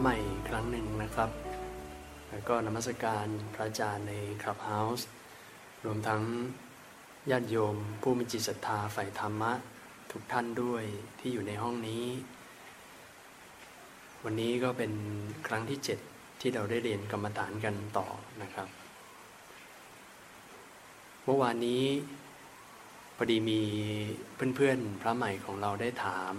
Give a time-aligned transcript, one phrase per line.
[0.00, 0.16] ใหม่
[0.48, 1.30] ครั้งหนึ่งนะครับ
[2.30, 4.12] แล้วก็นมัสการพระอาจารย์ใน
[4.42, 5.08] คลับเฮาส์
[5.84, 6.22] รวมทั้ง
[7.30, 9.52] ญาติโยม ผู้มีจิตศรัทธาฝ่ายธรรมะ
[10.12, 10.84] ทุกท่านด้วย
[11.18, 12.06] ที่อยู่ในห้องนี้
[14.24, 14.92] วันนี้ก็เป็น
[15.46, 15.98] ครั้งที่เจ็ด
[16.40, 18.06] ที่เราได้เรียนกรรมฐานกันต่อ
[18.42, 18.68] นะครับ
[21.24, 21.84] เมื่อวานนี้
[23.16, 23.60] พอดีมี
[24.56, 26.34] เพื่อนๆพระใหม่ของเราได้ถาม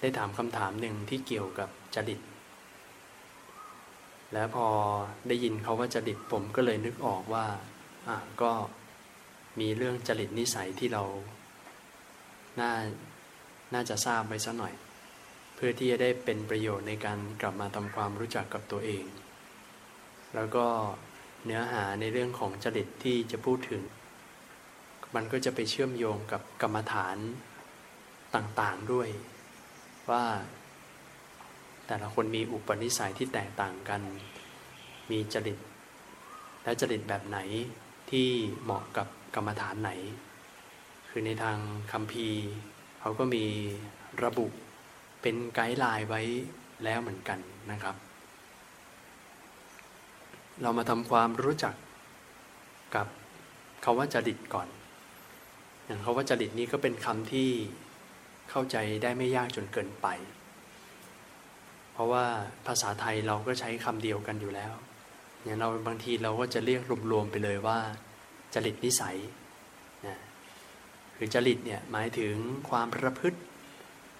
[0.00, 2.20] ได้ถามคำถามหนึ่งที่เกี่ยวกับจริต
[4.32, 4.66] แล้วพอ
[5.28, 7.46] ได้ยินเขาว่าจริตผมก็เลยนึกออกว่า
[8.08, 8.52] อะก็
[9.60, 11.02] มีเรื่องจริตนิสัยที่เรา
[12.60, 12.72] น่า
[13.74, 14.74] น่าจะทราบไว้สักหน่อย
[15.54, 19.04] เพื่อที่จะได้เป็นประโยชน์ในการกลับมาทำความรู้จักกับตัวเอง
[20.34, 20.66] แล้วก็
[21.44, 23.82] เนื้อหาในเรื่องของจริตที่จะพูดถึง
[25.14, 27.16] มันก็จะไปเชื่อมโยงกับกรรมฐาน
[28.34, 29.08] ต่างๆด้วย
[30.10, 30.24] ว่า
[31.86, 34.02] แต่ละคนมีอุปนิสัยที่แตกต่างกัน
[35.10, 35.58] มีจริต
[36.64, 37.38] และจริตแบบไหน
[38.10, 38.28] ที่
[38.62, 39.90] เหมาะกับกรรมฐานไหน
[41.08, 41.58] คือในทาง
[41.92, 42.28] คำพี
[43.00, 43.44] เขาก็มี
[44.24, 44.46] ระบุ
[45.22, 46.22] เป็นไกด์ไลน์ไว้
[46.84, 47.38] แล้วเหมือนกัน
[47.70, 47.96] นะครับ
[50.62, 51.74] เรามาทำความรู้จัก
[52.94, 53.06] กับ
[53.84, 54.68] คาว่าจริตก่อน
[55.84, 57.50] อย่างคาว่าจริตนี้ก็เป็นคำที่
[58.50, 60.06] เข้าใจได้ไม่ยากจนเกินไป
[61.92, 62.24] เพราะว่า
[62.66, 64.72] ภาษาไทยเราก็ใช้คำเดียวกันอยู่แล้ว
[65.44, 67.78] อย่างเราบางทีเราก็จะเรียกรวมๆไปเลยว่า
[68.54, 69.16] จริตนิสัย
[70.06, 70.16] นะ
[71.16, 72.34] คือจริตเนี่ยหมายถึง
[72.70, 73.40] ความประพฤติ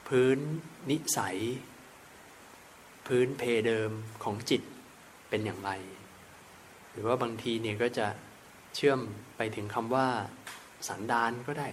[0.08, 0.38] พื้น
[0.90, 1.38] นิสัย
[3.06, 3.90] พื้นเพเดิม
[4.24, 4.62] ของจิต
[5.28, 5.70] เป็นอย่างไร
[6.92, 8.06] หรือว่าบางทีเนี่ยก็จะ
[8.74, 9.00] เชื่อม
[9.36, 10.06] ไปถึงคำว่า
[10.88, 11.68] สันดานก็ได้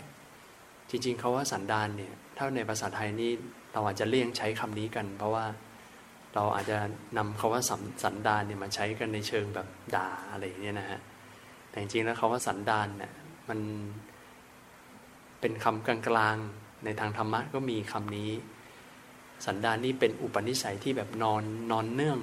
[0.89, 3.31] จริงๆเขาว่าสันดานเนี่ย ถ้าในภาษาไทยนี่
[3.73, 5.45] เราอาจจะเลี่ยงใช้คำนี้กัน เพราะว่า
[6.33, 6.77] เราอาจจะ
[7.17, 7.61] นำคาว่า
[8.03, 10.99] สันดานเนี่ยมาใช้กันในเชิงแบบด่าอะไรเนี่ยนะฮะ
[11.69, 13.13] แต่จริงๆแล้วคาว่าสันดานเนี่ย
[13.49, 13.59] มัน
[15.39, 18.31] เป็นคำกลางๆในทางธรรมะก็มีคำนี้
[19.45, 22.19] สันดานนี่เป็นอุปนิสัยที่แบบนอนนอนเนื่อง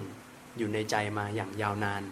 [0.58, 2.02] อยู่ในใจมาอย่างยาวนาน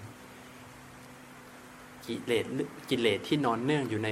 [2.07, 2.45] กิเลส
[2.91, 4.11] กิเลสที่นอนเนื่องอยู่ใน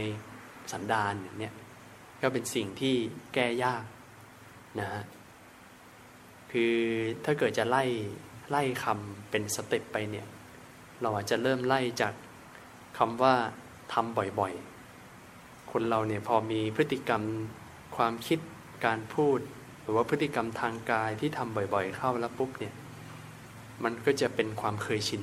[0.73, 1.53] สันดานเนี่ย
[2.23, 2.95] ก็เป็นสิ่งที่
[3.35, 3.85] แก้ยาก
[4.81, 5.03] นะฮะ
[6.53, 6.75] คือ
[7.25, 7.85] ถ้าเกิดจะไล่
[8.51, 10.27] ไล่คำเป็น step ไปเนี่ย
[11.01, 12.15] เราอาจจะเริ่มไล่จาก
[12.99, 13.35] คำว่า
[13.93, 17.23] ทำบ่อยๆ คนเราเนี่ยพอมีพฤติกรรม
[17.97, 18.39] ความคิด
[18.85, 19.39] การพูด
[19.83, 22.75] หรือว่าพฤติกรรมทางกายที่ทำบ่อยๆ เข้าแล้วปุ๊บเนี่ย
[23.85, 25.23] มันก็จะเป็นความเคยชิน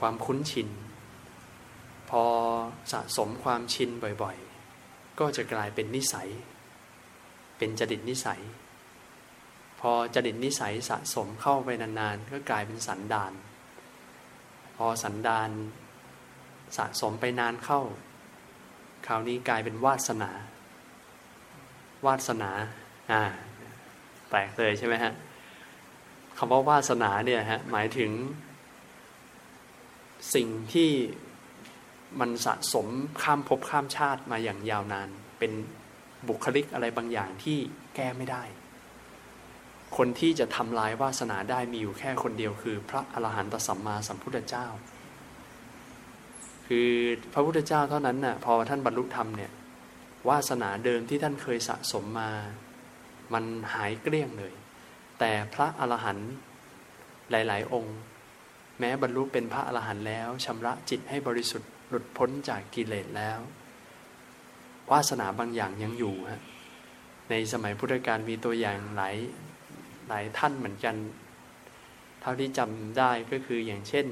[0.00, 0.68] ความคุ้นชิน
[2.10, 2.22] พอ
[2.92, 3.90] สะสมความชิน
[4.22, 4.47] บ่อยๆ
[5.18, 6.28] ก็จะกลายเป็นนิสัย
[7.58, 8.40] เป็นจดิตนิสัย
[9.80, 13.32] พอจดิตนิสัยสะสมเข้าไปนานๆ ก็กลายเป็นสันดาน
[14.76, 15.50] พอสันดาน
[16.76, 17.80] สะสมไปนานเข้า
[19.06, 20.30] คราวนี้กลายเป็นวาสนา
[22.06, 22.50] วาสนา
[23.10, 23.22] อ่า
[24.28, 25.12] แปลกเลยใช่ไหมฮะ
[26.36, 28.10] คำว่าวาสนาเนี่ยฮะหมายถึง
[30.34, 30.90] สิ่งที่
[32.20, 32.86] มันสะสม
[33.22, 35.08] ข้ามภพข้ามชาติมาอย่างยาวนาน
[35.38, 35.52] เป็น
[36.28, 37.58] บุคลิกอะไรบางอย่างที่
[37.96, 38.42] แก้ไม่ได้
[39.96, 44.66] คนที่จะทำลายวาสนาได้มีอยู่แค่คนเดียวคือ พระอรหันตสัมมาสัมพุทธเจ้า
[46.66, 46.90] คือ
[47.32, 49.52] พระพุทธเจ้าเท่านั้นน่ะพอท่านบรรลุธรรมเนี่ย
[50.28, 52.30] วาสนาเดิมที่ท่านเคยสะสมมา
[53.32, 54.52] มันหายเกลี้ยงเลย
[55.18, 56.30] แต่พระอรหันต์
[57.30, 57.96] หลาย ๆ องค์
[58.78, 63.38] แม้บรรลุเป็นพระอรหันต์แล้วชำระจิตให้บริสุทธิ์ หลุดพ้นจากกิเลสแล้ว
[64.90, 66.42] วาสนาบางอย่างยังอยู่ฮะ
[67.30, 69.16] ในสมัยพุทธกาลมีตัวอย่างหลาย
[70.08, 70.96] หลายท่านเหมือนกัน
[72.20, 74.06] เท่าที่จำได้ก็คืออย่างเช่น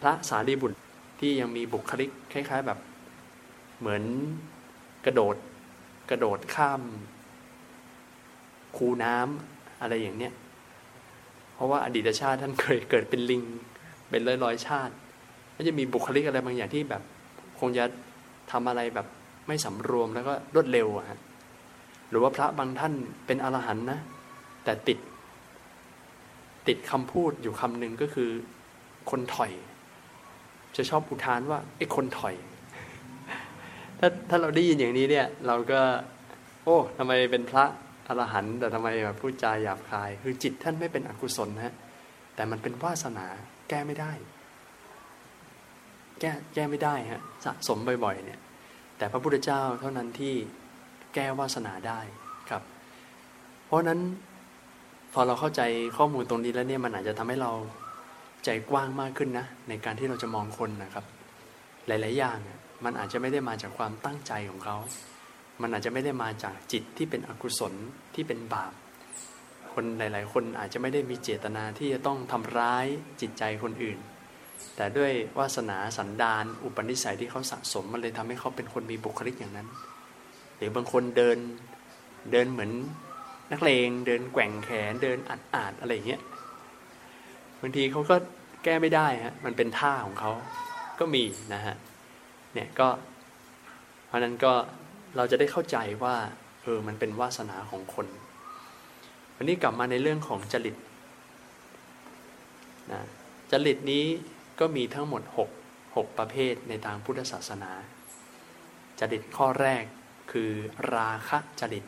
[0.00, 0.78] พระสารีบุตร
[1.20, 2.78] ที่ยังมีบุคลิกคล้ายๆแบบ
[3.78, 4.02] เหมือน
[5.04, 5.36] กระโดด
[6.10, 6.82] กระโดดข้าม
[8.76, 10.32] คูน้ำอะไรอย่างเนี้ย
[11.54, 13.42] เพราะว่าอดีตชาติท่านเคยเกิดเป็นลิง
[14.10, 14.94] เป็นร้อยร้อยชาติ
[15.56, 17.02] ก็จะมีบุคลิกอะไรบางอย่างที่แบบ
[17.60, 17.84] คงจะ
[18.52, 19.06] ทำอะไรแบบ
[19.48, 21.18] ไม่สำรวมแล้วก็รวดเร็วอะฮะ
[22.10, 22.92] หรือว่าพระบางท่าน
[23.26, 23.98] เป็นอรหันต์นะ
[24.64, 24.98] แต่ติด
[26.68, 28.30] ติดคำพูดอยู่คำหนึ่งก็คือ
[29.10, 29.52] คนถอย
[30.76, 32.34] จะชอบอุทานว่าไอ้คนถอย
[33.98, 35.80] ถ้าถ้าเราได้ยินอย่างนี้เนี่ย เราก็
[36.64, 37.64] โอ้ทำไมเป็นพระ
[38.08, 41.74] อรหันต์แต่ทำไมแบบพูดจาหยาบคาย คือจิตท่านไม่เป็นอกุศลนะ
[42.34, 43.26] แต่มันเป็นวาสนา
[43.70, 44.12] แก้ไม่ได้
[46.20, 48.40] แก้แก้ไม่ได้ฮะสะสมบ่อยๆ เนี่ย
[48.98, 50.34] แต่พระพุทธเจ้าเท่านั้นที่
[51.14, 52.00] แก้วาสนาได้
[52.50, 52.62] ครับ
[53.66, 54.00] เพราะนั้น
[55.12, 55.62] พอเราเข้าใจ
[55.96, 57.52] ข้อมูลตรงนี้แล้วเนี่ยมันอาจจะทำให้เรา
[58.44, 61.04] ใจกว้างมากขึ้นนะ ในการที่เราจะมองคนนะครับ
[61.86, 62.38] หลาย ๆ อย่าง
[62.84, 64.76] มันอาจจะไม่ได้มาจากความตั้งใจของเขา
[65.62, 67.72] มันอาจจะไม่ได้มาจากจิตที่เป็นอกุศล
[68.14, 68.72] ที่เป็นบาป
[69.72, 72.86] คนหลาย ๆ คนอาจจะไม่ได้มีเจตนาที่จะต้องทำร้าย
[73.20, 73.98] จิตใจคนอื่น
[74.76, 79.68] แต่ด้วยวาสนาสันดาน อุปนิสัยที่เขาสะสมมันเลยทำให้เขาเป็นคนมีบุคลิกอย่างนั้น
[80.56, 81.38] หรือบางคนเดิน
[82.32, 82.70] เดินเหมือน
[83.52, 86.20] นักเลงเดินแกว่งแขนเดินอัดอาดอะไรเงี้ย
[87.60, 88.16] บางทีเขาก็
[88.64, 90.30] แก้ไม่ได้ฮะมันเป็นท่าของเขา
[90.98, 91.24] ก็มี
[91.54, 91.76] นะฮะ
[92.54, 92.88] เนี่ยก็
[94.06, 94.52] เพราะนั้นก็
[95.16, 96.14] เราจะได้เข้าใจว่า
[96.62, 98.06] เออมันเป็นวาสนาของคน
[99.42, 100.76] วันนี้กลับมาในเรื่องของจริต
[102.92, 103.02] นะ
[103.52, 104.04] จริตนี้
[104.60, 107.72] ก็มีทั้งหมด 6 6 ประเภทในทางพุทธศาสนา
[109.00, 109.84] จริตข้อแรก
[110.32, 110.50] คือ
[110.94, 111.84] ราคะจริต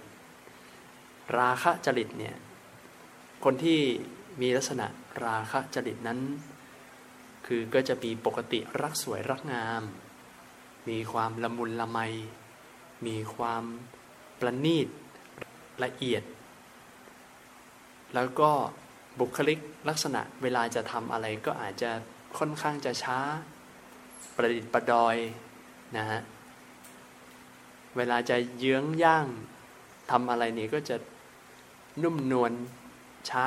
[1.39, 2.37] ราคะจริตเนี่ย
[3.45, 3.81] คนที่
[4.41, 4.87] มีลักษณะ
[5.27, 6.21] ราคะจริตนั้น
[7.47, 9.83] คือก็จะมีปกติรักสวยรักงาม
[10.89, 11.99] มีความละมุนละไม
[13.07, 13.65] มีความ
[14.41, 14.89] ประณีต
[15.85, 16.25] ละเอียด
[18.15, 18.51] แล้วก็
[19.21, 21.91] บุคลิกลักษณะเวลาจะทำอะไรก็อาจจะ
[22.39, 23.19] ค่อนข้างจะช้า
[24.37, 25.17] ประดิษฐ์ประดอย
[25.97, 26.21] นะฮะ
[27.97, 29.27] เวลาจะเยื้องย่าง
[30.11, 30.97] ทำอะไรนี่ก็จะ
[32.03, 32.53] นุ่มนวล
[33.31, 33.47] ช้า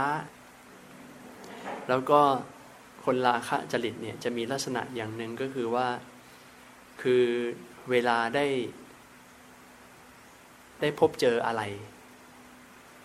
[1.89, 2.21] แล้วก็
[3.06, 5.88] คนราคะจริตเนี่ยจะมีลักษณะอย่างหนึ่งก็คือว่า
[7.01, 7.25] คือ
[7.89, 8.45] เวลาได้
[10.81, 11.61] ได้พบเจออะไร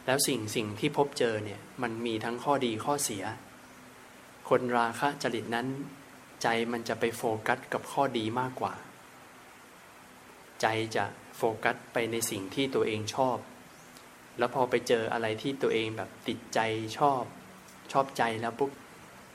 [0.06, 3.24] แล้วสิ่งสิ่งที่พบเจอเนี่ยมันมีทั้งข้อดีข้อเสีย
[4.48, 5.66] คนราคะจริตนั้น
[6.42, 8.74] ใจมันจะไปโฟกัสกับข้อดีมากกว่า
[10.60, 10.66] ใจ
[10.96, 11.04] จะ
[11.36, 13.38] โฟกัสไปในสิ่งที่ตัวเองชอบ
[14.38, 16.60] แล้วพอไปเจออะไรที่ตัวเองแบบติดใจ
[16.98, 17.22] ชอบ
[17.92, 18.70] ชอบใจแล้วปุ๊บ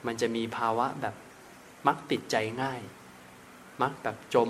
[0.05, 1.15] มันจะมีภาวะแบบ
[1.87, 2.81] มักติดใจง่าย
[3.81, 4.49] มักแบบจม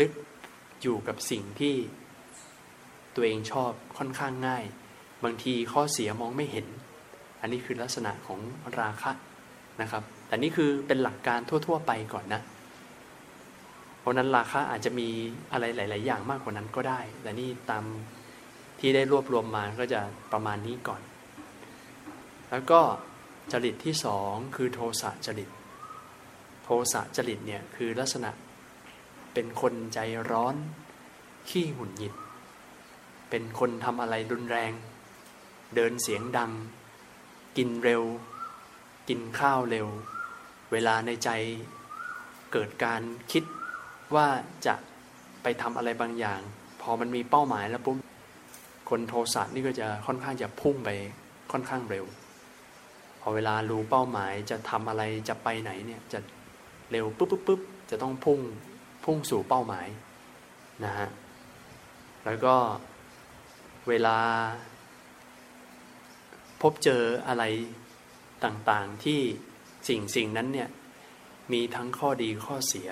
[0.00, 0.12] ลึก
[0.82, 1.76] อยู่กับสิ่งที่
[3.14, 4.64] ตัวเองชอบค่อนข้างง่าย
[5.24, 6.66] บางทีข้อเสียมองไม่เห็น
[7.40, 8.40] อันนี้คือลักษณะของ
[8.80, 9.12] ราคะ
[9.80, 12.40] นะครับ แต่นี่คือเป็นหลักการทั่ว ๆ ไปก่อนนะ
[14.00, 15.08] เพราะนั้นราคาอาจจะมี
[15.52, 17.84] อะไรหลาย ๆ อย่างมากกว่านั้นก็ได้ แต่นี่ตาม
[18.80, 20.00] ที่ได้รวบรวมมาก็จะ
[20.32, 21.00] ประมาณนี้ก่อน
[22.50, 22.80] แล้วก็
[23.52, 25.50] จริตที่สองคือโทสะจริต
[26.64, 28.30] โทสะจริตเนี่ยคือลักษณะ
[29.34, 29.98] เป็นคนใจ
[30.30, 30.56] ร้อน
[31.48, 32.14] ขี้หงุดหงิด
[33.30, 34.72] เป็นคนทำอะไรรุนแรง
[35.76, 36.52] เดินเสียงดัง
[37.56, 38.02] กินเร็ว
[39.08, 39.88] กินข้าวเร็ว
[40.72, 41.30] เวลาในใจ
[42.52, 43.44] เกิดการคิด
[44.14, 44.26] ว่า
[44.66, 44.74] จะ
[45.42, 46.40] ไปทำอะไรบางอย่าง
[46.82, 47.96] พอมันมีเป้าหมายแล้วปุ๊บ
[48.90, 50.90] คนโทสะนี่ก็จะค่อนข้างจะพุ่งไป
[51.52, 52.04] ค่อนข้างเร็ว
[53.20, 56.18] พอเวลารู้เป้าหมายจะทำอะไรจะไปไหนเนี่ยจะ
[56.90, 57.60] เร็วปุ๊บปุ๊บปุ๊บ
[57.90, 58.40] จะต้องพุ่ง
[59.04, 59.86] พุ่งสู่เป้าหมาย
[60.84, 61.08] นะฮะ
[62.24, 62.54] แล้วก็
[63.88, 64.16] เวลา
[66.66, 67.44] พบเจออะไร
[68.44, 69.20] ต่างๆที่
[69.88, 70.68] สิ่งสิ่งนั้นเนี่ย
[71.52, 72.88] มีทั้งข้อดีข้อเสีย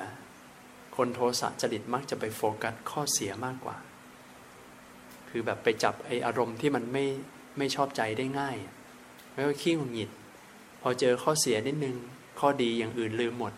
[0.97, 3.77] คนโทสะจริตมักจะไปโฟกัสข้อเสียมากกว่า
[5.31, 7.05] คือแบบไปจับไออารมณ์ที่มันไม่
[7.59, 8.57] ไม่ชอบใจได้ง่าย
[9.33, 10.11] ไม่ว่าขี้หงุดหงิด
[10.83, 11.97] พอเจอข้อเสียนิดนึง
[12.41, 13.53] ข้อดีอย่างอื่นลืมหมด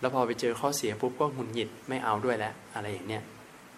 [0.00, 3.22] แล้วพอไปเจอข้อเสียปุ๊บก็หงุดหงิดไม่เอาด้วยแล้วอะไรอย่างเนี้ย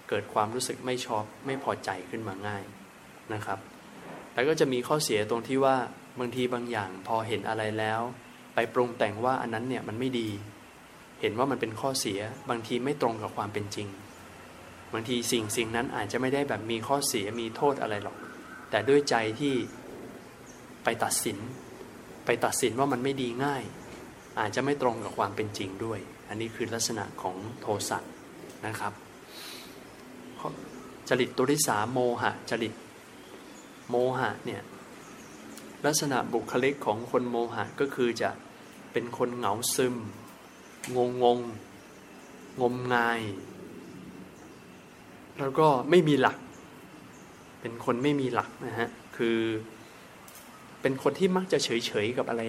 [0.09, 2.65] เกิดความรู้สึกไม่ชอบไม่พอใจขึ้นมาง่าย
[3.35, 3.61] นะครับ
[4.39, 5.77] แล้วก็จะมีข้อเสียตรงที่ว่า
[6.21, 8.01] บางทีบางอย่างพอเห็นอะไรแล้ว
[8.55, 10.29] ไปปรุงแต่งว่าอันนั้นเนี่ยมันไม่ดี
[11.21, 13.89] เห็นว่ามันเป็นข้อเสียบางทีไม่ตรงกับความเป็นจริง
[14.93, 18.17] บางทีสิ่งสิ่งนั้นอาจจะไม่ได้แบบมีข้อเสียมีโทษอะไรหรอก
[18.71, 19.55] แต่ด้วยใจที่
[20.85, 21.39] ไปตัดสิน
[22.27, 23.63] ไปตัดสินว่ามันไม่ดีง่าย
[24.41, 27.99] อาจจะไม่ตรงกับความเป็นจริงด้วย อันนี้คือลักษณะของโทสะ
[28.67, 28.93] นะครับ
[31.09, 32.73] จริตตัวที่สามโมหะจริต
[33.91, 34.63] โมหะเนี่ย
[35.87, 38.31] ลักษณะบุคลิกของคนโมหะก็คือจะ
[38.93, 39.97] เป็นคนเหงาซึม
[40.97, 41.39] งงงง
[42.61, 43.21] งมงาย
[45.39, 46.39] แล้วก็ไม่มีหลัก
[47.61, 49.39] เป็นคนไม่มีหลักนะฮะ คือ
[50.81, 52.43] เป็นคนที่มักจะเฉยเฉยกับอะไร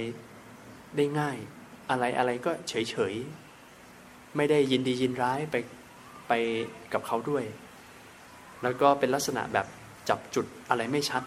[0.95, 1.37] ได้ง่าย
[1.89, 3.13] อะไรอะไรก็เฉยเฉย
[4.37, 5.55] ไม่ได้ยินดียินร้ายไป
[6.27, 6.33] ไป
[6.93, 7.43] กับเขาด้วย
[8.63, 9.67] แล้วก็เป็นลักษณะแบบ
[10.09, 11.23] จับจุดอะไรไม่ชัด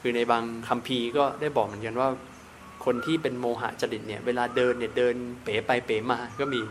[0.00, 2.08] คือในบางคำพีก็ได้บอกเหมือนกันว่า
[2.84, 6.62] คนที่เป็นโมหะจริตเนี่ยเวลาเดินเนี่ยเดินเป๋ไปเป๋มาก็มี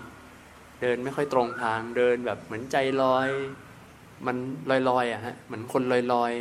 [0.82, 3.29] เดินไม่ค่อยตรงทางเดินแบบเหมือนใจลอย
[4.25, 4.38] มัน
[4.70, 6.34] ลอยลอยอะฮะเหมือนคนลอยลอย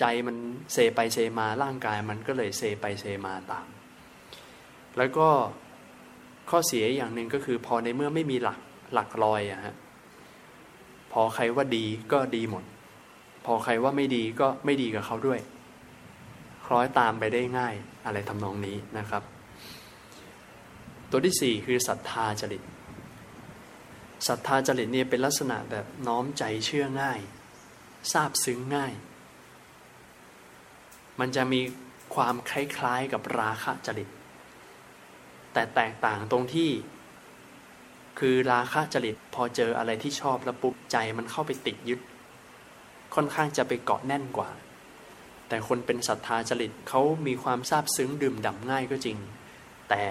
[0.00, 0.36] ใจมัน
[0.72, 3.66] เซไปเซมาร่างกายมันก็เลยเซไปเซมาตาม
[4.98, 5.28] แล้วก็
[6.50, 8.58] ข้อเสียอย่างหนึ่งก็คือพอในเมื่อไม่มีหลัก
[8.94, 9.74] หลักลอยอะฮะ
[11.16, 12.64] พอใครว่าดีก็ดีหมด
[13.46, 15.40] พอใครว่าไม่ดีก็ไม่ดีกับเขาด้วย
[16.66, 17.74] คล้อยตามไปได้ง่าย
[18.06, 19.22] อะไรทำนองนี้นะครับ
[21.10, 22.62] ตัวที่สี่คือศรัทธาจริต
[24.28, 27.20] ศรัทธาจริตเนี่ยเป็นลักษณะแบบน้อมใจเชื่อง่าย
[28.12, 28.92] ทราบซึ้งง่าย
[31.20, 31.60] มันจะมี
[32.14, 34.08] ความคล้ายๆกับราคะจริต
[35.52, 36.70] แต่แตกต่างตรงที่
[38.18, 42.00] คือราคะจริตพอเจออะไรที่ชอบแล้วปุ๊บใจมันเข้าไปติดยึด
[43.14, 44.48] ค่อนข้างจะไปเกาะแน่นกว่า
[45.48, 49.18] แต่คนเป็นศรัทธาจริตเขามีความซาบซึ้งดื่มด่ำง่ายก็จริง
[49.88, 50.02] แต่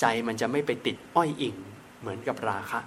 [0.00, 1.56] ใจมันจะไม่ไปติดอ้อยอิ่ง
[2.00, 2.80] เหมือนกับราคะ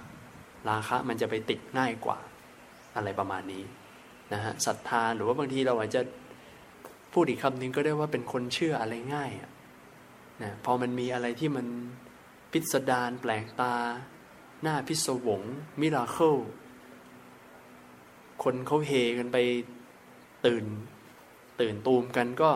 [0.70, 2.20] ราคะมันจะไปติดง่ายกว่า
[2.96, 3.64] อะไรประมาณนี้
[4.34, 6.02] นะฮะศรัทธาหรือว่าบางทีเราอาจจะ
[7.14, 9.32] พูดอีกคำหนึ่งก็ได้ว่าเป็นคนเชื่ออะไรง่าย
[10.44, 11.66] นะพอมันมีอะไรที่มัน
[12.58, 13.76] พิสดารแปลกตา
[14.62, 15.42] หน้าพิศวง
[15.80, 16.36] มิราเคิล
[18.44, 19.38] คนเขาเฮกันไป
[20.46, 20.66] ตื่น
[21.62, 22.50] ตื่นตูมกันก็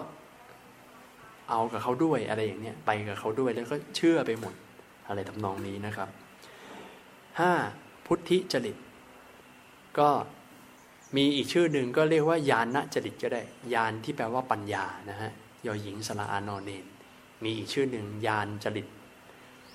[1.49, 4.53] เอากับเขาด้วยอะไรอย่างเนี้ยไปกับเขาด้วยแล้วก็เชื่อไปหมด
[5.07, 6.09] อะไรทำนองนี้นะครับ
[7.39, 7.51] ห้า
[8.05, 8.77] พุทธิจริต
[9.99, 10.09] ก็
[11.15, 13.41] มีอีกชื่อหนึ่งก็เรียกว่ายานณจริตก็ได้
[13.73, 15.31] ยานที่แปลว่าปัญญานะฮะ
[15.65, 16.85] ยอหญิงสระอานอนเนน
[17.43, 18.87] มีอีกชื่อหนึ่งยานจริต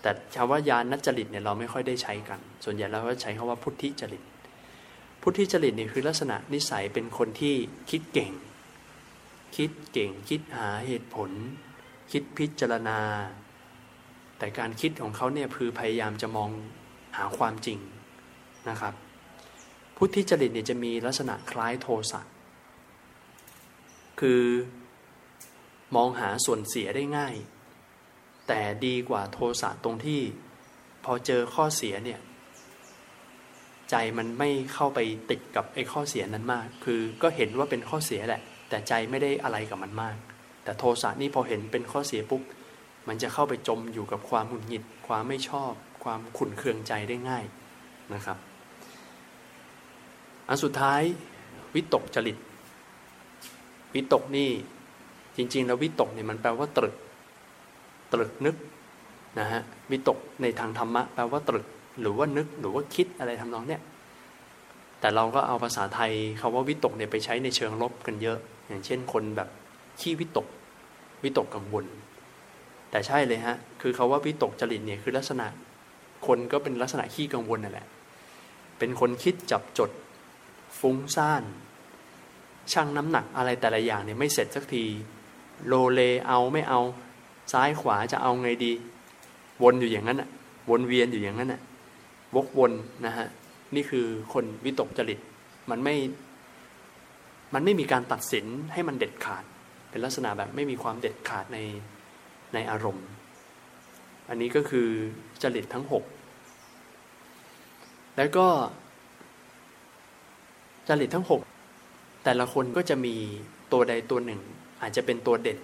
[0.07, 4.23] แต่คำว่ายานณจริตเนี่ยเราไม่ค่อยได้ใช้กัน ส่วนใหญ่เราก็ใช้คำว่าพุทธิจริต
[5.23, 7.55] พุทธิจริตนี่ยคือลักษณะนิสัยเป็นคนที่
[7.91, 8.33] คิดเก่ง
[9.57, 11.31] คิดเก่ง คิดหาเหตุผล
[12.13, 13.01] คิดพิจารณา
[14.39, 16.51] แต่การคิดของเขาเนี่ยคือพยายามจะมอง
[17.17, 17.79] หาความจริง
[18.69, 18.95] นะครับ
[19.97, 22.21] พุทธิจริตเนี่ยจะมีลักษณะคล้ายโทสะ
[24.21, 24.43] คือ
[25.97, 27.37] มองหาส่วนเสียได้ง่าย
[28.49, 30.21] แต่ดีกว่าโทสะตรงที่
[31.05, 32.21] พอเจอข้อเสียเนี่ย
[33.91, 34.99] ใจมันไม่เข้าไป
[35.31, 40.17] ติดกับไอ้ข้อเสียนั้นมาก คือก็เห็นว่าเป็นข้อเสียแหละ แต่ใจไม่ได้อะไรกับมันมาก
[40.65, 42.43] แต่โทสะนี่พอเห็นเป็นข้อเสียปุ๊บ
[43.09, 45.73] มันจะเข้าไปจมอยู่กับความหงุดหงิด ความไม่ชอบ
[46.05, 47.45] ความขุ่นเคืองใจได้ง่าย
[48.15, 48.39] นะครับ
[50.49, 51.03] อันสุดท้าย
[51.75, 52.37] วิตกจริต
[53.95, 54.51] วิตกนี่
[55.37, 56.95] จริง ๆ แล้ววิตกเนี่ยมันแปลว่าตรึก
[58.13, 58.57] ตรึกนึก
[59.39, 59.61] นะฮะ
[59.91, 61.67] วิตกในทางธรรมะแปลว่าตรึก
[62.01, 63.81] หรือว่านึกหรือว่าคิดอะไรทำนองเนี้ย
[65.01, 69.49] แต่เราก็เอาภาษาไทยคาว่าวิตกเนี่ยไปใช้ในเชิงลบกันเยอะ อย่างเช่นคนแบบ
[70.01, 70.47] ขี้วิตก
[71.23, 71.85] วิตกกังวล
[72.91, 75.47] แต่ใช่เลยฮะคือคาว่าวิตกจริตเนี่ยคือลักษณะ
[76.27, 77.87] คนก็เป็นลักษณะขี้กังวลนั่นแหละ
[78.79, 79.91] เป็นคนคิดจับจด
[80.81, 81.43] ฟุ้งซ่าน
[82.73, 84.85] ช่างน้ำหนักอะไรแต่ละอย่างเนี่ยไม่เสร็จสักที
[85.67, 86.81] โลเลเอาไม่เอา
[87.53, 88.73] ซ้ายขวาจะเอาไงดี
[89.63, 90.29] วนอยู่อย่างนั้นอะ
[90.71, 91.61] วนเวียนอยู่อย่างนั้นอะ
[92.35, 92.73] วกวน
[93.07, 93.27] นะฮะ
[93.75, 95.19] นี่คือคนวิตกจริต
[95.71, 95.95] มันไม่
[97.55, 99.45] มันไม่มีการตัดสินให้มันเด็ดขาด
[99.91, 101.59] เป็นลักษณะแบบไม่มีความเด็ดขาดใน
[102.55, 103.07] ในอารมณ์
[104.29, 104.89] อันนี้ก็คือ
[105.43, 106.05] จริตทั้งหก
[108.17, 108.47] แล้วก็
[110.89, 111.41] จริตทั้งหก
[112.25, 113.15] แต่ละคนก็จะมี
[113.73, 114.41] ตัวใดตัวหนึ่ง
[114.83, 115.59] อาจจะเป็นตัวเด่น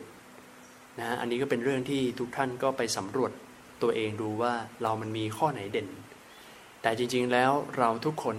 [0.99, 3.33] นะฮะอันนี้ก็เป็นเรื่องที่ทุกท่านก็ไปสำรวจ
[3.83, 5.89] ตัวเองดูว่าเรามันมีข้อไหนเด่น
[6.83, 8.37] แต่จริงๆแล้วเราทุกคน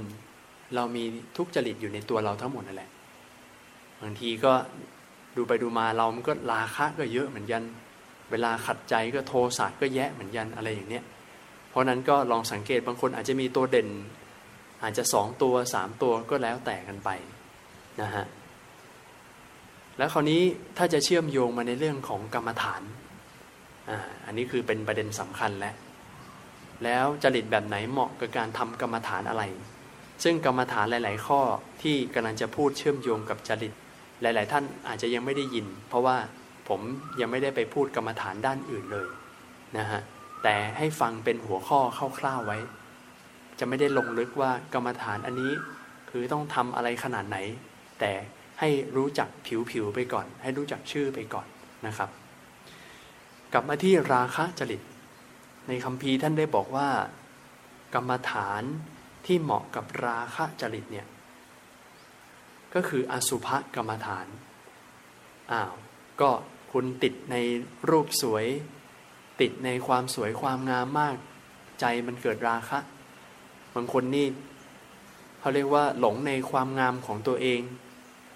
[0.76, 1.04] เรามี
[1.38, 2.90] ทุกจริตอยู่ในตัวเราทั้งหมดนั่นแหละ
[4.02, 4.54] บางทีก็
[5.36, 7.64] ดูไปดูมาเรามันก็ราคะก็เยอะเหมือนกัน
[8.32, 11.04] เวลาขัดใจก็โทสะก็แยะเหมือนกันอะไรอย่างเนี้ย
[11.70, 13.90] เพราะนั้นก็ลองสังเกตบางคนอาจจะมีตัวเด่น
[14.84, 17.10] อาจจะสองตัวสามตัวก็แล้วแต่กันไป
[18.02, 18.26] นะฮะ
[19.98, 20.42] แล้วคราวนี้
[20.78, 22.82] ถ้าจะเชื่อมโยงมาในเรื่องของกรรมฐาน
[23.90, 25.76] อ่าอันนี้คือเป็นประเด็นสำคัญแล้ว
[26.84, 29.44] แล้วจริตแบบไหนเหมาะกับการทำกรรมฐานอะไร
[30.24, 31.42] ซึ่งกรรมฐานหลาย ๆ ข้อ
[31.82, 33.74] ที่กำลังจะพูดเชื่อมโยงกับจริต
[34.22, 36.18] หลาย ๆ ท่านอาจจะยังไม่ได้ยิน เพราะว่า
[36.70, 36.82] ผม
[37.20, 39.08] ยังไม่ได้ไปพูดกรรมฐานด้านอื่นเลย
[39.78, 40.02] นะฮะ
[40.44, 41.80] แต่ให้ฟังเป็นหัวข้อ
[42.20, 42.58] คร่าวๆไว้
[43.60, 45.52] จะไม่ได้ลงลึกว่ากรรมฐานอันนี้
[46.10, 47.38] คือต้องทำอะไรขนาดไหน
[48.00, 48.12] แต่
[48.66, 49.30] ให้รู้จัก
[49.72, 51.48] ผิวๆไปก่อน ให้รู้จักชื่อไปก่อน
[51.88, 52.10] นะครับ
[53.54, 54.82] กลับมาที่ราคะจริต
[55.68, 56.90] ในคำพีท่านได้บอกว่า
[57.94, 58.64] กรรมฐาน
[59.26, 61.08] ที่เหมาะกับราคะจริตเนี่ย
[62.74, 64.28] ก็คืออสุภกรรมฐาน
[65.52, 65.74] อ้าว
[66.22, 66.30] ก็
[66.72, 67.36] คุณติดใน
[67.90, 68.46] รูปสวย
[69.42, 71.16] ติดในความสวยความงามมาก
[71.80, 72.80] ใจมันเกิดราคะ
[73.76, 74.28] บางคนนี่
[75.40, 77.62] เขาเรียกว่าหลงในความงามของตัวเอง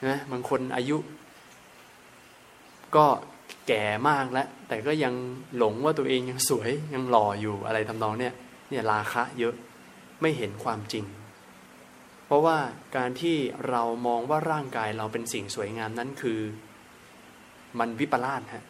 [0.06, 0.98] นะบางคนอายุ
[2.96, 3.06] ก็
[3.68, 5.14] แก่มากแล้ว แต่ก็ยัง
[5.58, 8.34] หลงว่าตัวเองยังสวยยังหล่ออยู่อะไรทำนองเนี่ย
[8.70, 9.54] เนี่ยราคะเยอะ
[10.22, 11.06] ไม่เห็นความจริง
[12.26, 12.58] เพราะว่า
[12.98, 13.38] การที่
[13.70, 16.40] เรามองว่าร่างกายเราเป็นสิ่งสวยงามนั้นคือ
[17.80, 18.66] มันวิปลาสฮะ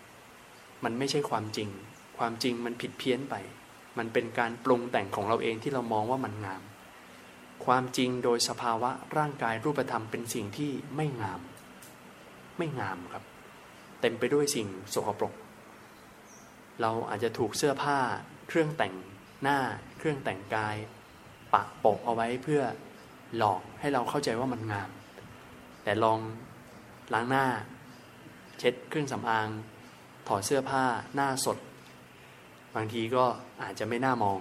[0.83, 1.69] มันไม่ใช่ความจริง
[2.17, 3.35] ความจริงมันผิดเพี้ยนไป
[3.97, 6.61] มันเป็นการปรุงแต่งของเราเองที่เรามองว่ามันงาม
[7.65, 11.41] ความจริงโดยสภาวะร่างกายรูปธรรมเป็นสิ่งที่ไม่งาม
[12.57, 13.23] ไม่งามครับ
[14.01, 15.33] เต็มไปด้วยสิ่งสกปรก
[16.81, 17.99] เราอาจจะถูกเสื้อผ้า
[18.47, 18.93] เครื่องแต่ง
[19.43, 19.59] หน้า
[19.97, 20.75] เครื่องแต่งกาย
[21.53, 22.61] ปะปกเอาไว้เพื่อ
[23.37, 24.89] หลอกให้เราเข้าใจว่ามันงาม
[25.83, 26.19] แต่ลอง
[27.13, 27.47] ล้างหน้า
[28.59, 29.47] เช็ดเครื่องสำอาง
[30.27, 30.83] ถอดเสื้อผ้า
[31.15, 31.57] หน้าสด
[32.75, 33.25] บางทีก็
[33.61, 34.39] อาจจะไม่น่ามอง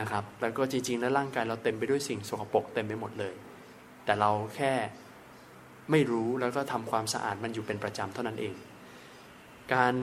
[0.00, 3.34] นะครับ แล้วก็จริงๆ แล้วร่างกายเราเต็มไปด้วยสิ่งสกปรกเต็มไปหมดเลย
[4.04, 4.72] แต่เราแค่
[5.90, 8.54] ไม่รู้แล้วก็ทำความสะอาดมันอยู่เป็นประจำเท่านั้นเอง
[9.74, 9.94] การ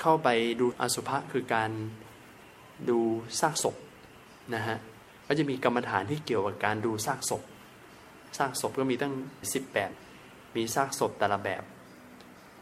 [0.00, 0.28] เข้าไป
[0.60, 1.70] ดูอสุภะคือการ
[2.90, 2.98] ดู
[3.40, 3.76] ซากศพ
[4.54, 4.78] นะฮะ
[5.26, 7.42] ก็จะมีกรรมฐานที่เกี่ยวกับการดูซากศพ
[8.38, 9.14] ซากศพก็มีตั้ง
[9.84, 11.62] 18มีซากศพแต่ละแบบ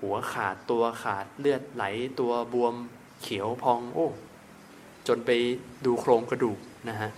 [0.01, 1.85] หัวขาดตัวขาดเลือดไหล
[2.21, 2.75] ตัวบวม
[3.23, 4.09] เขียวพองโอ้
[5.09, 5.31] จนไป
[5.87, 7.11] ดูโครงกระดูกนะฮะ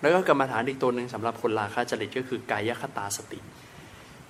[0.00, 3.38] แล้วก็กรรมฐานอีกตัวหนึ่งสำหรับคนราคาจริตก็คือกายคตาสติ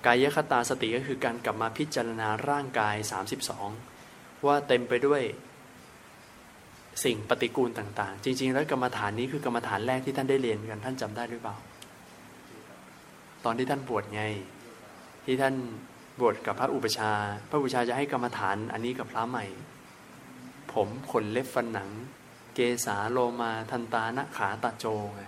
[0.05, 2.95] กายคตาสติก็คือการกลับมาพิจารณาร่างกาย
[3.69, 5.21] 32 ว่าเต็มไปด้วย
[7.03, 11.55] สิ่งปฏิกูลต่างๆ จริง ๆ แล้วกรรมฐานนี้คือกรรมฐานแรกที่ท่านได้เรียนกันท่านจำได้หรือเปล่า
[13.45, 14.23] ตอนที่ท่านบวชไง
[15.25, 15.55] ที่ท่าน
[16.19, 17.11] บวชกับพระอุปชา
[17.49, 19.45] พระอุปชาจะให้กรรมฐานอันนี้กับพระใหม่
[20.73, 21.89] ผมขนเล็บฟันหนัง
[22.53, 24.85] เกสาโลมาทันตานะขาตาโจ
[25.15, 25.21] ไง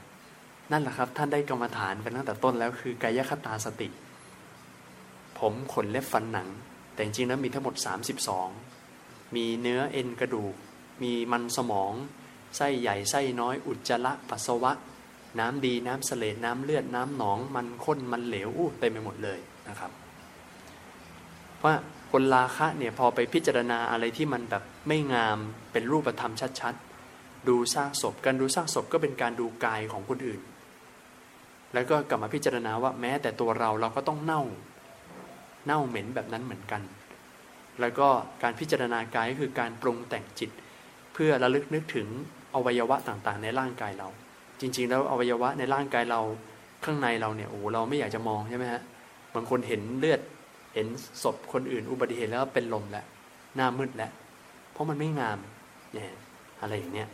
[0.71, 3.89] นั่นแหละครับ ท่านได้กรรมฐานเป็นตั้งแต่ต้นแล้วคือกายคตาสติ
[5.39, 6.49] ผมขนเล็บฟันหนัง
[6.93, 7.75] แต่จริงๆแล้วมีทั้งหมด
[8.55, 10.55] 32 มีเนื้อเอ็นกระดูก
[11.03, 11.93] มีมันสมอง
[12.57, 14.71] ไส้ใหญ่ไส้น้อยอุจจาระปัสสาวะ
[15.39, 19.91] น้ำดีน้ำเสลดน้ำเลือดน้ำหนอง มันข้นมันเหลวอู้เต็มไปหมดเลยนะครับ
[21.63, 21.73] ว่า
[22.12, 25.38] คนราคะเนี่ยพอไปพิจารณาอะไรที่มันแบบไม่งาม
[25.71, 26.92] เป็นรูปธรรมชัดๆ
[27.47, 30.41] ดูซากศพ การดูซากศพก็เป็นการดูกายของคนอื่น
[31.73, 34.41] แล้วก็กลับมาพิจารณาว่าแม้แต่ตัวเราเราก็ต้องเน่า
[35.65, 36.82] เน่าเหม็นแบบนั้นเหมือนกัน
[37.82, 38.08] แล้วก็
[38.43, 40.51] การพิจารณากายก็คือการปรุงแต่งจิต
[41.13, 42.08] เพื่อระลึกนึกถึง
[42.56, 44.08] อวัยวะต่างๆ ในร่างกายเรา
[44.60, 46.21] จริง ๆ แล้วอวัยวะในร่างกายเรา
[46.86, 48.82] ข้างในเราเนี่ยโอ้เราไม่อยากจะมองใช่ไหมฮะ
[49.36, 50.21] บางคนเห็นเลือด
[50.73, 50.88] เห็น
[51.23, 53.06] ศพคนอื่น อุบัติเหตุแล้วเป็นลมแล้ว
[53.56, 54.12] หน้ามืดแล้ว
[54.71, 55.38] เพราะมันไม่งาม
[55.93, 56.08] เนี่ย
[56.62, 57.08] อะไรอย่างเนี้ย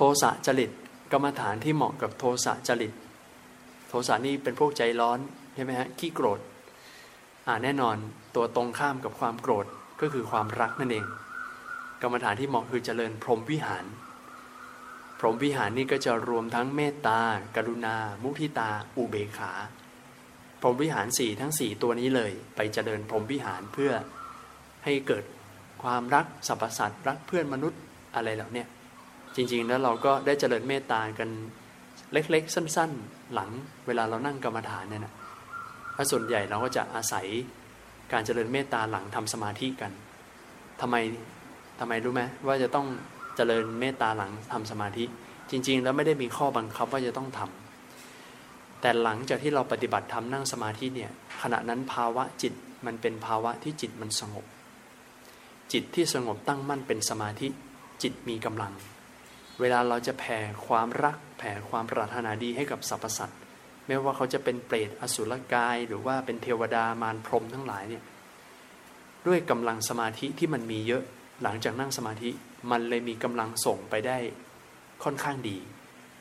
[0.00, 0.70] โทสะจริต
[1.12, 2.92] กรรมฐานที่เหมาะกับโทสะจริต
[3.88, 5.18] โทสะนี่เป็นพวกใจร้อน
[5.54, 6.40] ใช่ไหมฮะขี้โกรธ
[7.46, 7.96] อ่าแน่นอน
[8.34, 9.66] ตัวตรงข้ามกับความโกรธ
[10.00, 11.04] ก็คือความรักนั่นเอง
[12.02, 13.84] กรรมฐานที่เหมาะคือเจริญพรหมวิหาร
[15.18, 17.20] พรหมวิหารนี่ก็จะรวมทั้งเมตตา
[17.56, 19.52] กรุณา มุทิตา อุเบกขา
[20.60, 23.92] พรหมวิหารสี่ทั้งสี่ตัวนี้เลย ไปเจริญพรหมวิหารเพื่อ
[24.84, 25.24] ให้เกิด
[25.82, 27.80] ความรักสรรพสัตว์รักเพื่อนมนุษย์
[28.16, 28.64] อะไรเหล่านี้
[29.38, 31.30] จริง ๆ แล้วเราก็ได้เจริญเมตตากัน
[32.12, 33.50] เล็ก ๆ สั้น ๆ หลัง
[33.86, 35.14] เวลาเรานั่งกรรมฐานเนี่ยนะ
[35.96, 37.26] ถ้าส่วนใหญ่เราก็จะอาศัย
[38.12, 39.92] การเจริญเมตตาหลังทำสมาธิกัน
[40.80, 40.96] ทำไม
[41.80, 42.86] ทำไมรู้ไหมว่าจะต้อง
[43.36, 45.04] เจริญเมตตาหลังทำสมาธิ
[45.50, 51.10] จริง ๆ แล้วไม่ได้มีข้อบังคับว่าจะต้องทำแต่หลังจากที่เราปฏิบัติทำนั่งสมาธิเนี่ย
[51.42, 52.52] ขณะนั้นภาวะจิต
[52.86, 54.44] มันเป็นภาวะที่จิตมันสงบ
[55.72, 57.48] จิตที่สงบตั้งมั่นเป็นสมาธิ
[58.02, 58.72] จิตมีกำลัง
[59.60, 63.38] เวลาเราจะแผ่ความรัก แผ่ความปรารถนาดีให้กับสรรพสัตว์
[63.86, 68.04] ไม่ว่าเขาจะเป็นเปรตอสุรกาย หรือว่าเป็นเทวดามารพรมทั้งหลายเนี่ย
[69.26, 71.02] ด้วยกำลังสมาธิที่มันมีเยอะ
[71.42, 72.30] หลังจากนั่งสมาธิ
[72.70, 74.18] มันเลยมีกำลังส่งไปได้
[75.04, 75.58] ค่อนข้างดี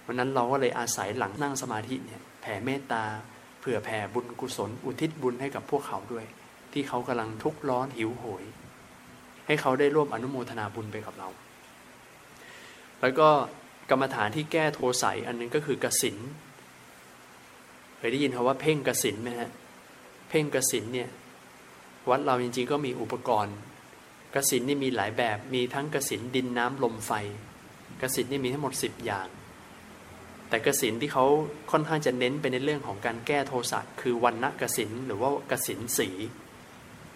[0.05, 3.03] วันนั้นเราก็เลยอาศัยหลังนั่งสมาธิเนี่ยแผ่เมตตา
[3.59, 6.25] เผื่อแผ่บุญกุศล อุทิศบุญให้กับพวกเขาด้วย
[6.73, 8.43] ที่เขากำลังทุกข์ร้อนหิวโหย
[9.47, 11.29] ให้เขาได้ร่วมอนุโมทนาบุญไปกับเรา
[13.01, 13.29] แล้วก็
[13.89, 16.17] กรรมฐานที่แก้โทสัยอันนึงก็คือกสิน
[17.97, 19.49] เคยได้ยินคำว่าเพ่งกสินไหมฮะ
[20.29, 21.09] เพ่งกสินเนี่ย
[22.09, 23.55] วัดเราจริงๆก็มีอุปกรณ์
[24.35, 27.11] กสินนี่มีหลายแบบมีทั้งกสินดินน้ำลมไฟ
[28.01, 29.27] กสินนี่มีทั้งหมดสิบอย่าง
[30.49, 31.25] แต่กสินที่เขา
[31.71, 36.09] ค่อนข้างจะเน้นไปในเรื่องของการแก้โทสะคือวันณะกสินหรือว่ากสินสี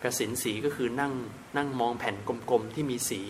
[0.03, 1.13] กสินสีก็คือนั่ง
[1.57, 2.15] นั่งมองแผ่น
[2.49, 3.21] กลมๆที่มีสี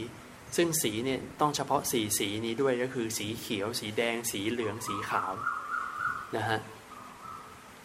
[0.55, 5.33] ซึ่งสีเนี่ยต้องเฉพาะสีสีนี้ด้วยก็คือสีเขียว สีแดง สีเหลืองสีขาว
[6.35, 6.59] นะฮะ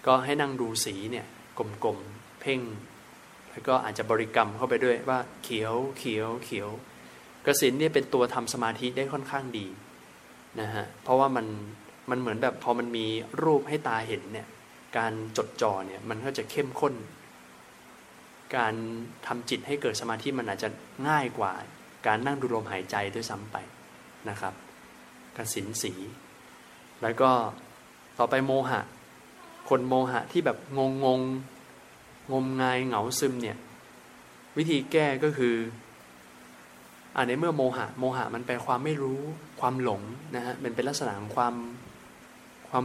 [0.07, 1.27] ก็ให้นั่งดูสีเนี่ย
[1.85, 2.61] กลมๆเพ่ง
[3.51, 6.69] แล้วก็อาจจะบริกรรมเข้าไปด้วยว่าเขียวเขียวเขียว
[7.47, 9.67] กสินเนี่ยเป็นตัวทำสมาธิได้ค่อนข้างดี
[10.61, 11.47] นะฮะเพราะว่ามัน
[12.11, 13.07] มันเหมือนแบบพอมันมี
[13.43, 14.49] รูปให้ตาเห็นเนี่ย
[14.99, 16.95] การจดจ่อเนี่ยมันก็จะเข้มข้น
[18.57, 18.75] การ
[19.27, 20.69] ทำจิตให้เกิดสมาธิมันอาจจะ
[21.09, 21.53] ง่ายกว่า
[22.07, 23.57] การนั่งดูลมหายใจด้วยซ้ำไป
[24.29, 24.55] นะครับ
[25.37, 25.93] กสินสี
[27.03, 27.31] แล้วก็
[28.19, 28.81] ต่อไปโมหะ
[29.69, 31.21] คนโมหะที่แบบงงง
[32.33, 33.57] งมงายเหงาซึมเนี่ย
[34.57, 35.55] วิธีแก้ก็คือ
[37.15, 39.21] อ่าในเมื่อโมหะ โมหะมันแปลความไม่รู้
[39.61, 40.03] ความหลง
[40.37, 41.55] นะฮะมันเป็นลักษณะของความ
[42.69, 42.85] ความ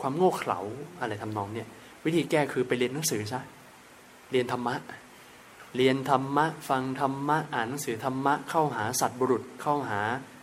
[0.00, 0.60] ความโง่เขลา
[1.00, 1.68] อะไรทำนองเนี่ย
[2.04, 3.40] วิธีแก้คือไปเรียนหนังสือซะ
[4.30, 4.74] เรียนธรรมะ
[5.76, 10.00] เรียนธรรมะ ฟังธรรมะ อ่านหนังสือธรรมะ เข้าหาสัตว์บุรุษ เข้าหา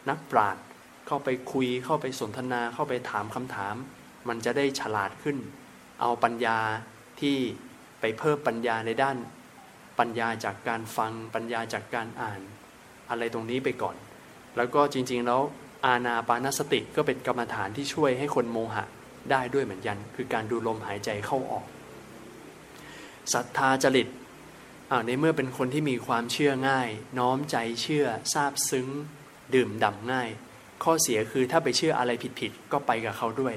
[0.10, 0.64] นักปราชญ์
[1.08, 3.76] เข้าไปคุย เข้าไปสนทนา เข้าไปถามคำถาม
[4.28, 5.38] มันจะได้ฉลาดขึ้น
[6.02, 6.58] เอาปัญญา
[7.22, 7.38] ที่
[8.00, 9.18] ไปเพิ่มปัญญาในด้าน
[10.00, 12.42] ปัญญาจากการฟัง ปัญญาจากการอ่าน
[13.10, 13.96] อะไรตรงนี้ไปก่อน
[14.58, 15.42] แล้วก็จริงๆแล้ว
[15.86, 18.86] อาณาปานสติก็เป็นกรรมฐานที่ช่วยให้คนโมหะ
[19.32, 21.66] ได้ด้วยเหมือนกัน คือการดูลมหายใจเข้าออก
[23.34, 24.08] ศรัทธาจริต
[25.06, 28.88] ในเมื่อเป็นคนที่มีความเชื่อง่าย น้อมใจเชื่อซาบซึ้ง
[29.56, 30.30] ดื่มด่ำง่าย
[30.84, 33.56] ข้อเสียคือถ้าไปเชื่ออะไรผิดๆก็ไปกับเขาด้วย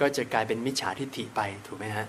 [0.00, 2.06] ก็จะกลายเป็นมิจฉาทิฏฐิไปถูกไหมฮะ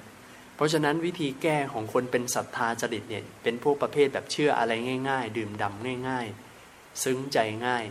[0.55, 4.71] เพราะฉะนั้นวิธีแก้ของคนเป็นศรัทธาจริตเนี่ยเป็นพวกประเภทแบบเชื่ออะไร
[5.09, 6.27] ง่าย ๆ ดื่มด่ำง่าย
[6.63, 7.85] ๆ ซึ้งใจง่าย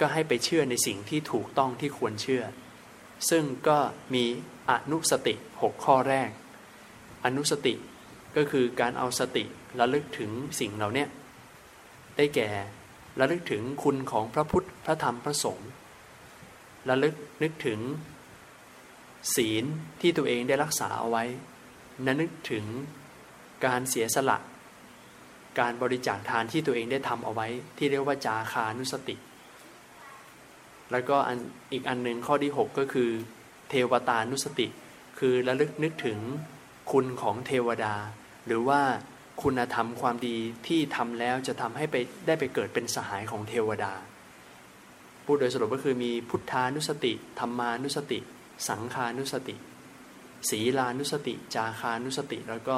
[0.00, 2.42] ก็ให้ไปเชื่อในสิ่งที่ถูกต้องที่ควรเชื่อ
[3.30, 3.78] ซึ่งก็
[4.14, 4.24] มี
[4.70, 6.30] อนุสติหกข้อแรก
[7.24, 7.74] อนุสติ
[8.38, 9.44] ก็คือการเอาสติ
[9.80, 11.06] ระลึกถึงสิ่งเหล่านี้
[12.16, 12.48] ได้แก่
[13.20, 15.70] ระลึกถึงคุณของพระพุทธพระธรรมพระสงฆ์
[16.88, 17.80] ระลึกนึกถึง
[19.34, 19.64] ศีล
[20.00, 21.24] ที่ตัวเองได้รักษาเอาไว้
[22.06, 22.64] นนึกถึง
[23.66, 24.38] การเสียสละ
[25.60, 27.46] การบริจาคทานที่ตัวเองได้ทำเอาไว้
[27.78, 29.16] ที่เรียกว่าจาคานุสติ
[30.92, 31.38] แล้วก็อัน
[31.72, 33.10] อีกอันหนึ่งข้อที่ 6 ก็คือ
[33.70, 34.66] เทวตานุสติ
[35.18, 36.18] คือระลึกนึกถึง
[36.92, 37.94] คุณของเทวดา
[38.48, 38.80] หรือว่า
[39.42, 43.92] คุณธรรมความดีที่ทำแล้วจะทำให้ไปได้ไปเกิดเป็นสหายของเทวดา
[45.24, 48.18] พูดโดยสรุปก็คือมีพุทธานุสติธรรมานุสติ
[48.68, 49.56] สังคานุสติ
[50.50, 52.76] ศีลานุสติ จาคานุสติ แล้วก็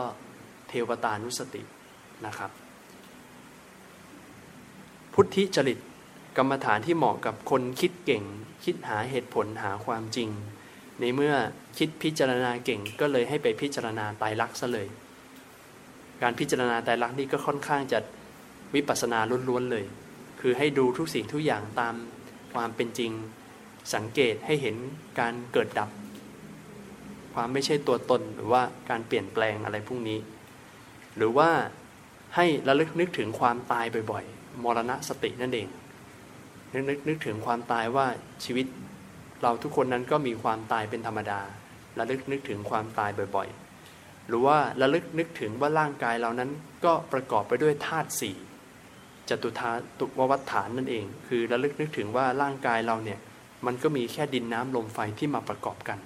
[0.68, 1.62] เทวตานุสติ
[2.26, 2.50] นะครับ
[5.14, 5.78] พุทธิจริต
[6.36, 8.24] กรรมฐานที่เหมาะกับคนคิดเก่ง
[8.64, 10.28] คิดหาเหตุผลหาความจริง
[11.00, 11.34] ในเมื่อ
[11.78, 14.88] คิดพิจารณาเก่งก็เลยให้ไปพิจารณาตายรักซะเลย
[16.22, 17.98] การพิจารณาตายรักนี่ก็ค่อนข้างจะ
[18.74, 19.84] วิปัสสนาล้วนๆเลย
[20.40, 21.94] คือให้ดูทุกสิ่งทุกอย่างตาม
[22.54, 23.10] ความเป็นจริง
[23.94, 24.76] สังเกตให้เห็น
[25.20, 25.90] การเกิดดับ
[27.34, 30.18] ความไม่ใช่ตัวตนหรือว่าการเปลี่ยนแปลงอะไรพวกนี้
[31.16, 31.50] หรือว่า
[32.36, 35.68] ให้ระลึกนึกถึงความตายบ่อยๆ มรณะสตินั่นเอง
[36.74, 38.06] นึกนึกนึกถึงความตายว่า
[38.44, 38.66] ชีวิต
[39.42, 41.40] เราทุกคนนั้นก็มีความตายเป็นธรรมดา
[41.98, 43.59] ระลึกนึกถึงความตายบ่อยๆ
[44.30, 46.50] หรือว่าระลึกนึกถึงว่าร่างกายเรานั้น
[46.84, 48.36] ก็ประกอบไปด้วยธาตุสี่
[49.28, 53.18] จตุธาตุววัฏฐานนั่นเอง คือระลึกนึกถึงว่าร่างกายเราเนี่ย
[53.66, 55.98] มันก็มีแค่ดินน้ำลมไฟที่มาประกอบกัน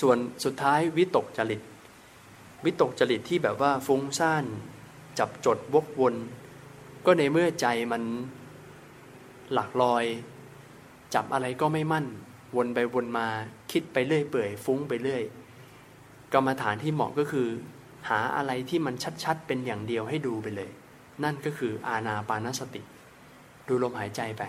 [0.00, 1.60] ส่วนสุดท้ายวิตกจริต
[2.64, 4.44] วิตกจริตที่แบบว่าฟุ้งซ่าน
[5.18, 6.14] จับจดวกวน
[7.06, 8.02] ก็ในเมื่อใจมัน
[9.52, 10.04] หลักลอย
[11.14, 12.06] จับอะไรก็ไม่มั่น
[12.56, 13.28] วนไปวนมา
[13.72, 15.22] คิดไปเรื่อยเปื่อยฟุ้งไปเรื่อย
[16.34, 17.48] กรรมฐานที่เหมาะก็คือ
[18.08, 20.70] หาอะไรที่มันชัดๆ เป็นอย่างเดียวให้ดูไปเลย
[21.24, 22.82] นั่นก็คืออาณาปานสติ
[23.68, 24.42] ดูลมหายใจไป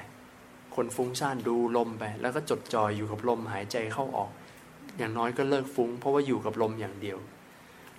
[0.75, 4.31] คนฟุ้งซ่านดูลมไป แล้วก็จดจ่อยอยู่กับลมหายใจเข้าออก
[4.97, 7.17] อย่างน้อยก็เลิกฟุ้ง เพราะว่าอยู่กับลมอย่างเดียว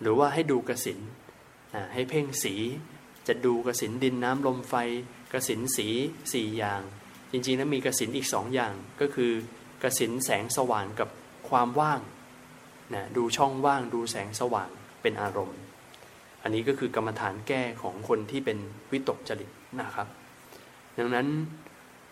[0.00, 0.98] หรือว่าให้ดูกระสิน
[1.92, 2.54] ให้เพ่งสี
[3.28, 4.74] จะดูกระสินดินน้ำลมไฟ
[5.32, 5.88] กระสินสี
[6.32, 6.82] สี่อย่าง
[7.32, 9.32] จริงๆแล้วมีกระสินอีกสองอย่างก็คือ
[9.82, 11.08] กระสินแสงสว่างกับ
[11.48, 12.00] ความว่าง
[12.94, 14.70] นะดูช่องว่างดูแสงสว่าง
[15.02, 15.58] เป็นอารมณ์
[16.42, 18.58] อันนี้ก็คือกรรมฐานแก้ของคนที่เป็น
[18.92, 20.06] วิตกจริตนะครับ
[20.98, 21.26] ดังนั้น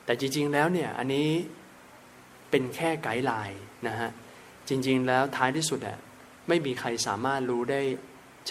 [0.05, 1.29] แต่จริงๆแล้วเนี่ยอันนี้
[2.51, 4.11] เป็นแค่ไกด์ไลน์นะฮะ
[4.69, 5.99] จริงๆแล้วท้ายที่สุดอะ
[6.49, 7.81] ไม่มีใครสามารถรู้ได้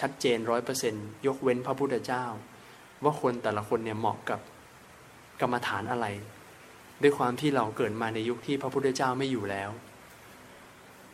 [0.00, 0.94] ชัดเจนร้อยเปอร์เซน
[1.26, 2.24] ยกเว้นพระพุทธเจ้า
[3.04, 4.40] ว่าคนแต่ละคนเนี่ยเหมาะกับ
[5.40, 6.06] กรรมฐานอะไร
[7.02, 9.70] ด้วยความที่เราเกิดมาในยุคที่พระพุทธเจ้าไม่อยู่แล้ว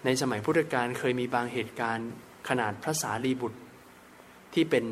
[0.04, 2.10] ในสมัยพุทธกาลเคยมีบางเหตุการณ์
[2.48, 3.60] ขนาดพระสารีบุตร
[4.54, 4.84] ที่เป็น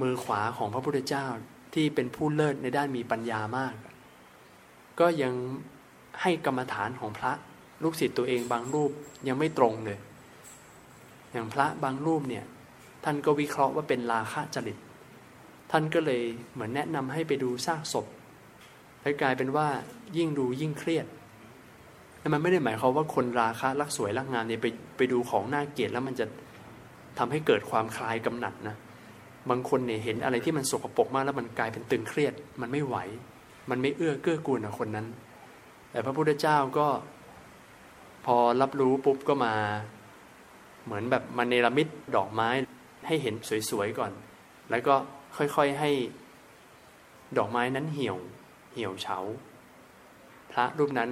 [0.00, 1.26] มือขวาของพระพุทธเจ้า
[1.74, 3.74] ที่เป็นผู้เลิศในด้านมีปัญญามาก
[5.00, 5.34] ก็ยัง
[6.22, 7.32] ให้กรรมฐานของพระ
[7.82, 8.90] ลูกศิษย์ตัวเองบางรูป
[9.28, 9.98] ยังไม่ตรงเลย
[11.32, 12.44] อย่างพระบางรูปเนี่ย
[13.04, 14.76] ท่านก็วิเคราะห์ว่าเป็นราคะจริต
[15.70, 18.06] ท่านก็เลยเหมือนแนะนำให้ไปดูซากศพ
[19.02, 19.68] แล้วกลายเป็นว่า
[20.16, 21.06] ยิ่งดูยิ่งเครียด
[22.32, 26.26] มันไม่ได้หมายความว่าคนราคะรักสวยรักงามเนี่ยไปไปดูของน่าเกลียดแล้วมันจะ
[27.18, 28.76] ทำให้เกิดความคลายกำหนัดนะ
[29.50, 32.96] บางคนเนี่ยเห็นอะไรที่มันสกปรกมากแล้วมันกลายเป็นตึงเครียด มันไม่ไหว
[33.70, 35.06] มันไม่เอื้อเกื้อกูลกับคนนั้น
[35.90, 36.86] แต่พระพุทธเจ้าก็
[38.26, 39.54] พอรับรู้ปุ๊บก็มา
[40.84, 42.48] เหมือนแบบมาเนรมิตดอกไม้
[43.06, 43.34] ให้เห็น
[43.70, 44.12] สวยๆก่อน
[44.70, 44.94] แล้วก็
[45.36, 45.90] ค่อยๆให้
[47.38, 48.16] ดอกไม้นั้นเหี่ยว
[48.74, 49.18] เหี่ยวเฉา
[50.52, 51.10] พระรูปนั้น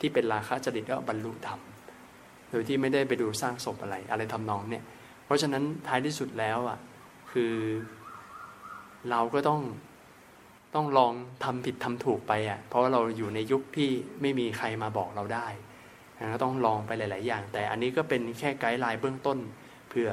[0.00, 1.60] ที่เป็นราคะจริตก็บรรลุธรรม
[2.50, 4.84] โดยที่ไม่ได้ไปดูสร้างศพอะไร อะไรทำนองเนี่ย
[5.24, 6.78] เพราะฉะนั้นท้ายที่สุดแล้วอะ
[7.32, 7.54] คือ
[9.10, 9.60] เราก็ต้อง
[10.74, 11.12] ต้องลอง
[11.44, 15.46] ทำผิดทำถูกไปอะเพราะว่าเราอยู่ในยุคที่ไม่มีใครมาบอกเราได้
[16.34, 19.38] ก็ต้องลองไปหลาย ๆ อย่าง แต่อันนี้ก็เป็นแค่ไกด์ไลน์เบื้องต้น
[19.90, 20.08] เพื่อ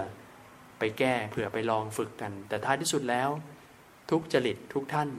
[0.79, 3.29] ไปแก้เผื่อไปลองฝึกกัน แต่ท้ายที่สุดแล้ว
[4.11, 5.09] ทุกจริตทุกท่าน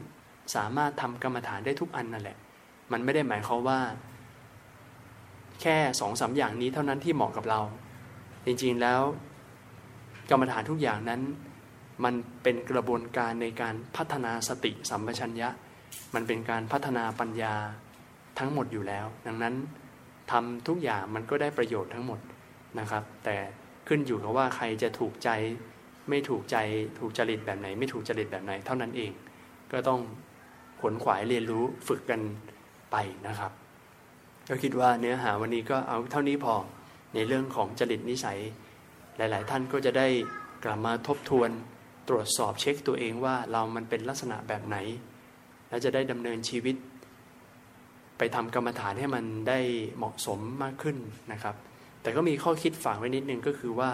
[0.54, 2.38] สามารถทำกรรมฐานได้ทุกอันนั่นแหละ
[2.92, 3.80] มันไม่ได้หมายความว่า
[5.62, 7.60] แค่สองสาอย่างนี้เท่านั้นที่เหมาะกับเรา
[8.46, 9.00] จริงๆแล้ว
[10.30, 11.20] กรรมฐานทุกอย่างนั้น
[12.04, 15.48] มันเป็นกระบวนการในการพัฒนาสติสัมปชัญญะ
[16.14, 17.54] มันเป็นการพัฒนาปัญญา
[18.38, 19.54] ทั้งหมดอยู่แล้ว ดังนั้น
[20.30, 22.20] ทำทุกอย่างมันก็ได้ประโยชน์ทั้งหมด
[22.78, 23.36] นะครับ แต่
[23.88, 25.30] ขึ้นอยู่กับว่าใครจะถูกใจ
[26.08, 26.56] ไม่ถูกใจ
[26.98, 29.12] ถูกจริตแบบไหน ไม่ถูกจริตแบบไหนเท่านั้นเอง
[29.72, 30.00] ก็ต้อง
[30.80, 32.20] ขนขวายเรียนรู้ฝึกกัน
[32.92, 33.52] ไปนะครับ
[34.48, 36.54] ก็คิดว่าเนื้อหาวันนี้ก็เอาเท่านี้พอ
[37.14, 38.38] ในเรื่องของจริตนิสัย
[39.16, 40.08] หลาย ๆ ท่านก็จะได้
[40.64, 41.50] กลับมาทบทวน
[42.08, 44.76] ตรวจสอบเช็คตัวเองว่าเรามันเป็นลักษณะแบบไหน
[45.68, 46.76] และจะได้ดำเนินชีวิต
[48.18, 49.58] ไปทำกรรมฐานให้มันได้
[49.96, 50.96] เหมาะสมมากขึ้น
[51.32, 51.54] นะครับ
[52.02, 53.90] แต่ก็มีข้อคิดฝากไว้นิดนึงก็คือว่า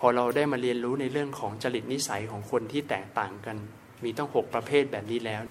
[0.00, 3.56] พอเราได้มาเรียนรู้ในเรื่องของจริตนิสัยของคนที่แตกต่างกัน
[4.04, 5.42] มีต้องหกประเภทแบบนี้แล้ว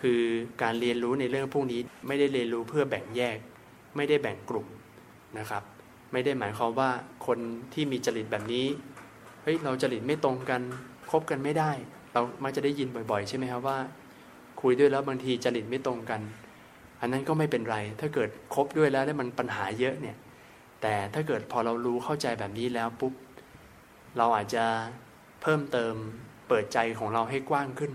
[0.00, 0.20] คือ
[0.62, 3.38] การเรียนรู้ในเรื่องพวกนี้ไม่ได้เรียนรู้เพื่อแบ่งแยก
[3.96, 4.66] ไม่ได้แบ่งกลุ่ม
[5.38, 5.62] นะครับ
[6.12, 6.90] ไม่ได้หมายความว่า
[7.26, 7.38] คน
[7.74, 8.66] ที่มีจริตแบบนี้
[9.42, 10.60] เฮ้ยเราจริตไม่ตรงกัน
[11.10, 11.70] คบกันไม่ได้
[12.12, 13.78] เรามักจะได้ยินบ่อย ๆ ใช่ไหมครับว่า
[14.60, 16.20] คุยด้วยแล้วบางทีจริตไม่ตรงกัน
[17.00, 20.16] อันนั้นก็ไม่เป็นไร ถ้าเกิดคบด้วยแล้วแล้วมันปัญหาเยอะเนี่ย
[20.82, 23.14] แต่ถ้าเกิดพอเรารู้เข้าใจแบบนี้แล้วปุ๊บ
[24.18, 24.64] เราอาจจะ
[25.42, 25.94] เพิ่มเติม
[26.48, 27.92] เปิดใจของเราให้กว้างขึ้น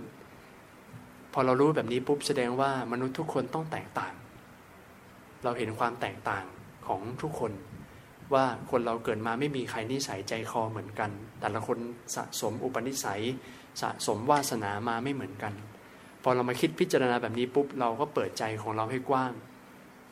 [1.34, 4.14] พอเรารู้แบบนี้ปุ๊บแสดงว่ามนุษย์ทุกคนต้องแตกต่าง
[5.44, 6.44] เราเห็นความแตกต่าง
[6.88, 7.52] ของทุกคน
[8.34, 11.78] ว่าคนเราเกิดมาไม่มีใครนิสัยใจคอเหมือนกัน แต่ละคน
[12.16, 13.22] สะสมอุปนิสัย
[13.82, 15.54] สะสมวาสนามาไม่เหมือนกัน
[16.24, 19.34] พอเรามาคิดพิจารณาแบบนี้ปุ๊บเราก็เปิดใจของเราให้กว้าง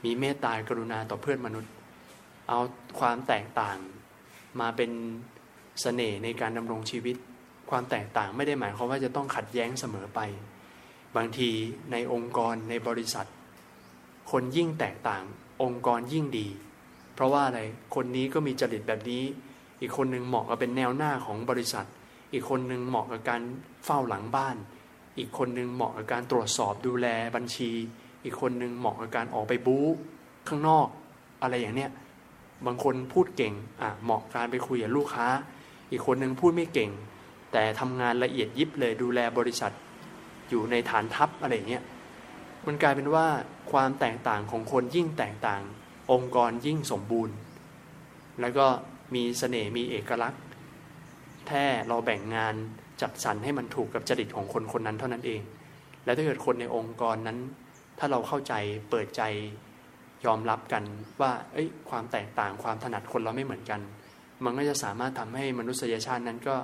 [0.03, 1.71] มีเมตตากรุณาต่อเพื่อนมนุษย์
[2.49, 2.59] เอา
[2.99, 3.77] ความแตกต่าง
[4.59, 4.95] มาเป็นส
[5.81, 7.15] เสน่ห์ในการดำรงชีวิต
[7.69, 10.19] ความแตกต่างไม่ได้หมายความว่าจะต้องขัดแย้งเสมอไป
[11.15, 11.49] บางที
[11.91, 13.27] ในองค์กรในบริษัท
[14.31, 15.23] คนยิ่งแตกต่าง
[15.63, 16.47] องค์กรยิ่งดี
[17.13, 17.59] เพราะว่าอะไร
[17.95, 19.23] คนนี้ก็มีจริตแบบนี้
[19.81, 21.85] อีกคนหนึ่งเหมาะกับเป็นแนวหน้าของบริษัท
[22.33, 23.41] อีกคนหนึ่งเหมาะกับการ
[23.85, 24.55] เฝ้าหลังบ้าน
[25.17, 27.71] อีกคนหนึ่งเหมาะกับการตรวจสอบดูแลบัญชี
[28.23, 29.85] อีกคนหนึ่งเหมาะกับการออกไปบู๊
[30.47, 30.87] ข้างนอก
[31.41, 31.91] อะไรอย่างเนี้ย
[32.65, 35.27] บางคนพูดเก่งอะเหมาะการไปคุยกับลูกค้า
[35.91, 36.91] อีกคนหนึ่งพูดไม่เก่ง
[37.51, 39.73] แต่ทำงานละเอียดยิบเลยดูแลบริษัท
[40.51, 41.83] อยู่ในฐานทัพอะไรเงี้ย
[42.67, 43.27] มันกลายเป็นว่า
[43.71, 45.61] ความแตกต่างของคนยิ่งแตกต่าง
[46.11, 47.35] องค์กรยิ่งสมบูรณ์
[48.41, 48.65] แล้วก็
[49.15, 50.41] มีสเสน่ห์มีเอกลักษณ์
[51.47, 52.55] แท้เราแบ่งงาน
[53.01, 55.41] จัดสรรให้มันถูกกับจริตของคนคนนั้นเท่านั้นเอง
[56.05, 57.37] แล้วถ้าเกิดคนในองค์กรนั้น
[57.99, 58.53] ถ้าเราเข้าใจ
[58.89, 59.21] เปิดใจ
[60.25, 60.83] ยอมรับกัน
[61.21, 63.81] ว่าเอ้ยความแตกต่างความถนัดคนเราไม่เหมือนกัน
[64.43, 66.55] มันก็จะสามารถทำให้มนุษยชาตินั้นก็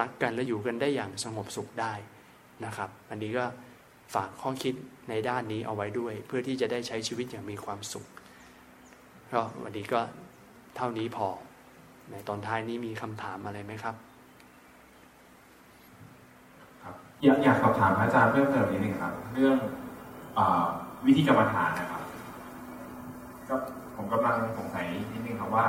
[0.00, 1.92] รักกันและอยู่กันได้อย่างสงบสุขได้
[2.66, 3.44] นะครับ อันนี้ก็
[4.14, 4.74] ฝากข้อคิด
[5.08, 8.06] ในด้านนี้เอาไว้ด้วย เพื่อที่จะได้ใช้ชีวิตอย่างมีความสุข
[9.32, 10.00] ก็วันนี้ก็
[10.76, 11.28] เท่านี้พอ
[12.10, 13.94] ในตอนท้ายนี้มีคำถามอะไรไหมครับ
[16.82, 19.56] ครับ อยากอยากสอบถามอาจารย์เพิ่มเติมนิดนึงครับ เรื่อง
[20.38, 20.40] อ
[21.06, 22.02] วิธีกรรมฐานนะครับ
[23.48, 23.54] ก็
[23.96, 25.66] ผมกำลังสงสัยนิดนึงครับว่า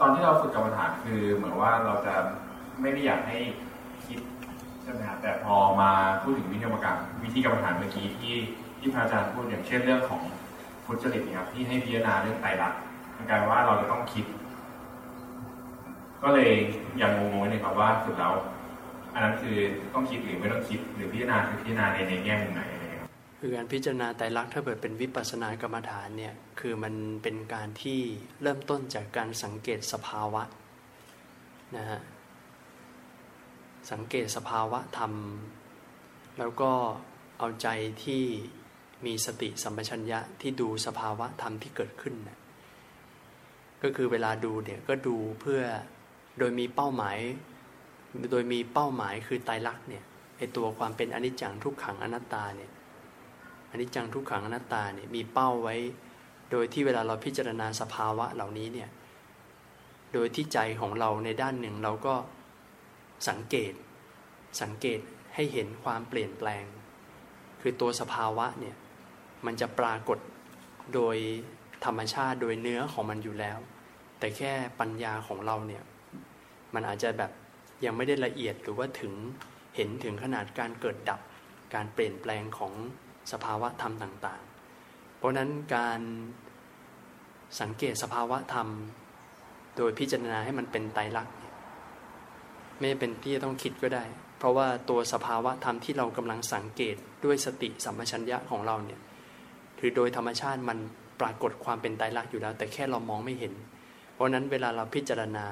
[0.00, 2.14] ตอนที่เราฝึกกรรมฐานคือเหมือนว่าเราจะ
[2.80, 3.38] ไม่ได้อยากให้
[4.84, 5.90] ใช่ไหมครับแต่พอมา
[6.22, 8.34] พูดถึงวิธีกรรมการวิธีกรรมฐานเมื่อกี้ที่
[8.78, 10.22] ที่พระอาจารย์พูดอย่างเช่นเรื่องของ
[10.84, 12.80] พุทธจริตนี่ยครับที่ให้พิจารณาเรื่องไตรลักษณ์
[13.16, 14.24] มันกลายว่าเราจะต้องคิด
[16.22, 16.50] ก็เลย
[17.02, 18.34] ยังงงๆนิดครับว่าสุดแล้ว
[19.14, 19.56] อันนั้นคือ
[19.94, 28.00] ต้องคิดหรือไม่ต้องคิดหรือพิจารณาคือพิจารณาในในแง่มุมไหนอะไรครับคือการพิจารณาไตรลักษณ์ถ้าเกิดเป็นวิปัสสนากรรมฐานเนี่ยคือมันเป็นการที่
[28.42, 30.42] เริ่มต้นจากการสังเกตสภาวะ
[31.76, 32.00] นะฮะ
[33.90, 35.12] สังเกตสภาวะธรรม
[36.38, 36.70] แล้วก็
[37.38, 37.68] เอาใจ
[38.04, 38.22] ที่
[39.06, 42.38] มีสติสัมปชัญญะที่ดูสภาวะธรรมที่เกิดขึ้นนะ
[43.82, 45.62] ก็คือเวลาดูเนี่ยก็ดูเพื่อ
[46.38, 47.18] โดยมีเป้าหมาย
[48.30, 50.04] โดยมีเป้าหมายคือไตรลักษณ์เนี่ย
[50.38, 52.70] ไอตัวความเป็นอนิจจังทุกขังอนัตตาเนี่ย
[53.70, 55.76] อนิจจังทุกขังอนัตตาเนี่ยมีเป้าไว้
[56.50, 58.88] โดยที่เวลาเราพิจารณาสภาวะเหล่านี้เนี่ย
[60.12, 62.14] โดยที่ใจของเราในด้านหนึ่งเราก็
[63.28, 63.72] สังเกต
[64.62, 65.00] สังเกต
[65.34, 66.64] ให้เห็นความเปลี่ยนแปลง
[67.60, 68.76] คือตัวสภาวะเนี่ย
[69.46, 70.18] มันจะปรากฏ
[70.94, 71.16] โดย
[71.84, 73.58] ธรรมชาติโดยเนื้อของมันอยู่แล้ว
[74.18, 75.82] แต่แค่ปัญญาของเราเนี่ย
[76.74, 77.30] มันอาจจะแบบ
[77.84, 79.12] ยังไม่ได้ละเอียดหรือว่าถึง
[79.76, 81.20] เห็นถึงขนาดการเกิดดับ
[81.74, 82.72] การเปลี่ยนแปลงของ
[83.32, 84.42] สภาวะธรรมต่าง
[84.80, 86.00] ๆ เพราะนั้นการ
[87.60, 88.68] สังเกตสภาวะธรรม
[89.76, 91.34] โดยพิจารณาให้มันเป็นไตรลักษณ์
[92.80, 94.04] ไม่เป็นที่จะต้องคิดก็ได้
[94.38, 99.00] เพราะว่าตัวสภาวะธรรมที่เรากำลังสังเกตด้วยสติสัมปชัญญะของเราเนี่ย
[99.78, 100.78] คือโดยธรรมชาติมัน
[101.20, 103.54] ปรากฏความเป็นไตรลักษณ์อยู่แล้ว แต่แค่เรามองไม่เห็น
[104.14, 105.46] เพราะนั้นเวลาเราพิจารณา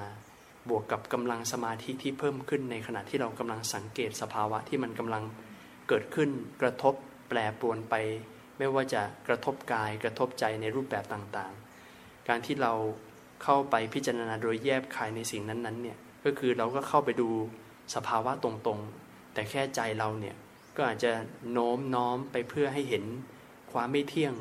[0.68, 5.24] บวกกับกำลังสมาธิที่เพิ่มขึ้นในขณะที่เรากำลังสังเกตสภาวะที่มันกำลัง
[5.88, 6.30] เกิดขึ้น
[6.62, 6.94] กระทบ
[7.28, 7.94] แปรปรวนไป
[8.58, 12.72] ไม่ว่าจะกระทบกายกระทบใจในรูปแบบต่างๆ การที่เรา
[13.42, 17.28] เข้าไปพิจารณาโดยแยบคายในสิ่งนั้นๆเนี่ย ก็คือเราก็เข้าไปดู
[17.94, 20.37] สภาวะตรงๆ แต่แค่ใจเราเนี่ย
[20.76, 21.12] ก็อาจจะ
[21.52, 23.04] โน้มน้อมไปเพื่อให้เห็น
[23.72, 24.35] ความไม่เที่ยง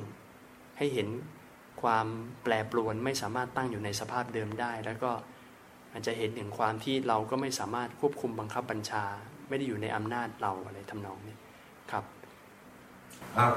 [0.77, 1.07] ให้เห็น
[1.81, 2.07] ความ
[2.43, 5.11] แปรปรวนไม่สามารถตั้งอยู่ในสภาพเดิมได้ แล้วก็
[5.91, 9.03] อาจจะเห็นถึงความที่เราก็ไม่สามารถควบคุมบังคับบัญชา
[9.49, 11.35] ไม่ได้อยู่ในอำนาจเราอะไรทำนองนี้
[11.91, 12.03] ครับ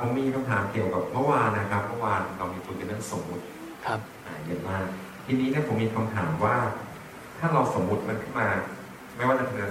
[0.00, 3.44] ผมมีคำถามเกี่ยวกับเมื่อวานนะครับเมื่อวานเรามีคุยกันเรื่องสมมุติ
[3.86, 4.00] ครับ
[4.46, 4.84] เยอะมาก
[5.26, 6.56] ทีนี้เนี่ยผมมีคำถามว่า
[7.38, 8.48] ถ้าเราสมมุติมันขึ้นมา
[9.16, 9.70] ไม่ว่าจะเป็น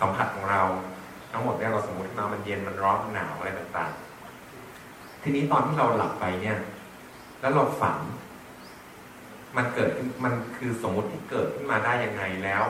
[0.00, 0.62] สัมผัสของเรา
[1.32, 6.58] ทั้งหมดเนี่ยเราสมมติขึ้นมามันเย็นมันร้อนมันหนาวอะไรต่างๆ ทีนี้ตอนที่เราหลับไปเนี่ย
[7.40, 7.98] แล้วเราฝัน
[9.56, 9.90] มันเกิด
[10.24, 12.64] มันคือสมมติที่เกิดขึ้นมาได้ยังไงแล้ว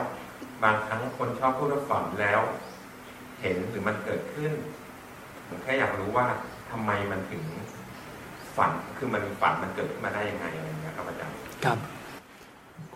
[0.63, 2.41] บางครั้งคนชอบพูดว่าฝันแล้ว
[3.41, 4.51] เห็นหรือมันเกิดขึ้น
[5.47, 6.25] ผมแค่อยากรู้ว่า
[6.71, 7.43] ทำไมมันถึง
[8.57, 11.77] ฝันคือมันฝันมันเกิดขึ้นมาได้ยังไงอะไรเงี้ยครับอาจารย์ครับ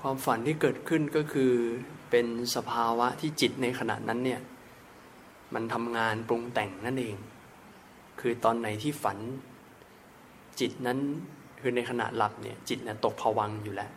[0.08, 1.54] ความฝันที่เกิดขึ้นก็คือ
[2.12, 4.42] เป็นสภาวะที่จิตในขณะนั้นเนี่ย
[5.54, 7.16] มันทำงานปรุงแต่งนั่นเอง
[8.20, 9.18] คือตอนไหนที่ฝัน
[10.60, 11.00] จิตนั้น
[11.62, 13.92] คือในขณะหลับเนี่ยจิตเนี่ยตกผวังอยู่แล้ว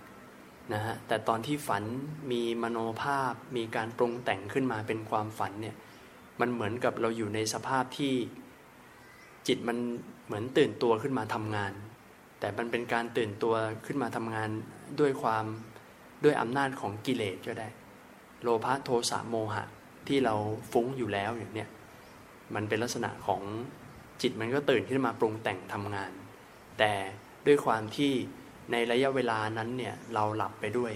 [0.73, 1.85] นะฮะแต่ตอนที่ฝัน
[2.31, 5.77] มีมโนภาพมีการปรุงแต่งขึ้นมาเป็นความฝันเนี่ย
[6.41, 8.15] มันเหมือนกับเราอยู่ในสภาพที่
[9.49, 9.79] จิตมัน
[10.27, 11.73] เหมือนตื่นตัวขึ้นมาทำงาน
[12.41, 13.55] แต่มันเป็นการตื่นตัว
[13.87, 14.51] ขึ้นมาทำงาน
[15.01, 15.47] ด้วยความ
[16.25, 17.69] ด้วยอำนาจของกิเลสก็ได้
[18.43, 19.65] โลภะโทสะโมหะ
[20.09, 20.35] ที่เรา
[20.73, 21.69] ฟุ้งอยู่แล้วอย่างเนี้ย
[22.55, 23.43] มันเป็นลักษณะของ
[24.23, 26.13] จิตมันก็ตื่นขึ้นมาปรุงแต่งทำงาน
[26.79, 26.93] แต่
[27.47, 28.13] ด้วยความที่
[28.73, 30.93] ในระยะเวลานั้นเนี่ยเราหลับไปด้วย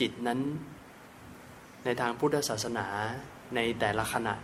[0.00, 0.40] จิตนั้น
[1.84, 2.86] ในทางพุทธศาสนา
[3.54, 4.34] ในแต่ละขณะ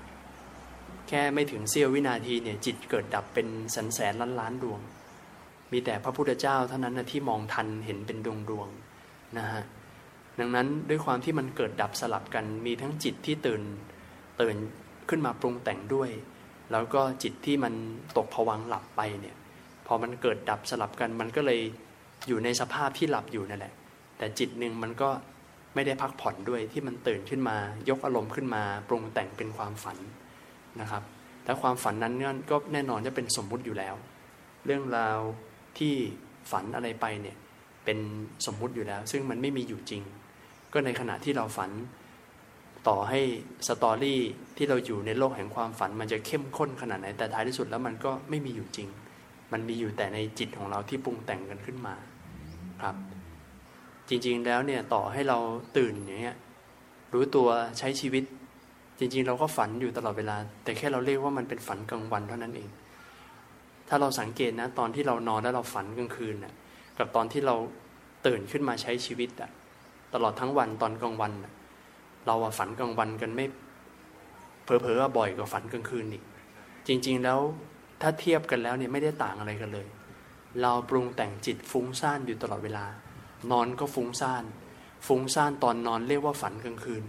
[1.08, 4.80] แค่ไม่ถึงเสี้ยววินาทีเนี่ยจิตเกิดดับเป็นแสนแสนล้านล้านดวง
[5.72, 8.68] มีแต่พระพุทธเจ้าเท่านั้นนะที่มองทันเห็นเป็นดวงดวง
[9.38, 9.62] นะฮะ
[10.38, 13.62] ดังนั้นด้วยความที่มันเกิดดับสลับกันมีทั้งจิตที่ตื่น
[14.40, 14.56] ตื่น
[15.08, 16.10] ขึ้นมาปรุงแต่งด้วย
[16.72, 17.74] แล้วก็จิตที่มัน
[18.16, 19.36] ตกผวังหลับไปเนี่ย
[19.86, 21.60] พอมันเกิดดับสลับกันมันก็เลย
[22.28, 23.74] อยู่ในสภาพที่หลับอยู่นั่นแหละ
[24.18, 25.10] แต่จิตหนึ่งมันก็
[25.74, 27.56] ไม่ได้พักผ่อนด้วยที่มันตื่นขึ้นมา
[27.88, 29.98] ยกอารมณ์ขึ้นมาปรุงแต่งเป็นความฝัน
[30.80, 31.02] นะครับ
[31.44, 33.94] และความฝันนั้นเนก็แน่นอนจะเป็นสมมุติอยู่แล้ว
[34.66, 35.18] เรื่องราว
[35.78, 35.94] ที่
[36.50, 37.36] ฝันอะไรไปเนี่ย
[37.84, 37.98] เป็น
[38.46, 40.02] สมมุติอยู่แล้ว ซึ่งมันไม่มีอยู่จริง
[40.72, 41.70] ก็ในขณะที่เราฝัน
[42.88, 43.20] ต่อให้
[43.68, 44.20] สตอรี่
[44.56, 48.88] ที่เราอยู่ในโลกแห่งความฝัน มันจะเข้มข้นขนาดไหน แต่ท้ายที่สุดแล้วมันก็ไม่มีอยู่จริง
[49.52, 51.94] มันมีอยู่แต่ในจิตของเราที่ปรุงแต่งกันขึ้นมา
[52.82, 52.96] ครับ
[54.08, 55.38] จริงๆแล้วเนี่ยต่อให้เรา
[55.76, 56.36] ตื่นอย่างเงี้ย
[57.12, 57.48] รู้ตัว
[57.78, 58.24] ใช้ชีวิต
[58.98, 62.68] จริงๆ เราก็ฝันอยู่ตลอดเวลา แต่แค่เราเรียกว่ามันเป็นฝันกลางวันเท่านั้นเอง
[63.88, 66.54] ถ้าเราสังเกตนะ ตอนที่เรานอนแล้วเราฝันกลางคืนน่ะ
[66.98, 67.56] กับตอนที่เรา
[68.26, 69.50] ตื่นขึ้นมาใช้ชีวิตอะ
[70.14, 71.32] ตลอดทั้งวันตอนกลางวัน
[72.26, 73.46] เราฝันกลางวันกันไม่
[74.64, 76.24] เผลอๆบ่อยกว่าฝันกลางคืนอีก
[76.86, 77.38] จริงๆแล้ว
[78.00, 79.86] ถ้าเทียบกันแล้วเนี่ยไม่ได้ต่างอะไรกันเลย
[80.62, 82.84] เราปรุงแต่งจิตฟุ้งซ่านอยู่ตลอดเวลา
[83.50, 84.44] นอนก็ฟุ้งซ่าน
[85.06, 87.04] ฟุ้งซ่านตอนนอนเรียกว่าฝันกลางคืน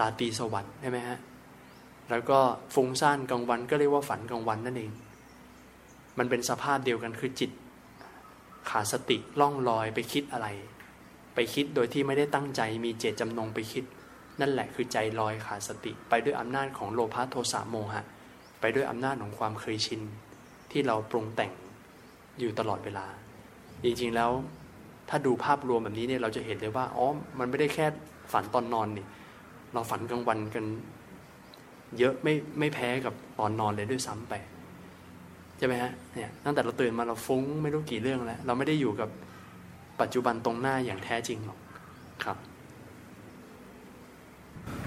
[0.00, 1.18] ราตรีสวัสดิ์ใช่ไหมฮะ
[2.10, 2.38] แล้วก็
[2.74, 4.92] ฟุ้งซ่านกลางวันก็เรียกว่าฝันกลางวันนั่นเอง
[6.18, 7.50] มันเป็นสภาพเดียวกันคือจิต
[8.70, 10.48] ขาดสติล่องลอยไปคิดอะไร
[11.36, 13.84] ไปคิดโดยที่ไม่ได้ตั้งใจมีเจตจำนงไปคิด
[14.40, 18.02] นั่นแหละคือใจลอยขาดสติ ไปด้วยอำนาจของโลภะโทสะโมหะ
[18.60, 20.00] ไปด้วยอำนาจของความเคยชิน
[20.70, 21.52] ที่เราปรุงแต่ง
[22.38, 23.06] อยู่ตลอดเวลา
[23.84, 24.30] จริงๆแล้ว
[25.08, 27.06] ถ้าดูภาพรวมแบบนี้เนี่ยเราจะเห็นเลยว่าอ๋อ
[27.38, 27.86] มันไม่ได้แค่
[28.32, 29.06] ฝันตอนนอนนี่
[29.72, 30.64] เราฝันกลางวันกัน
[31.98, 34.34] เยอะไม่ไม่แพ้กับตอนนอนเลยด้วยซ้ำไป
[35.58, 39.08] ใช่ไหมฮะเนี่ยตั้งแต่เราตื่นมาเราฟุ้งไม่รู้กี่เรื่องแล้ว เราไม่ได้อยู่กับ
[40.00, 41.58] ปัจจุบันตรงหน้าอย่างแท้จริงหรอก
[42.24, 42.36] ครับ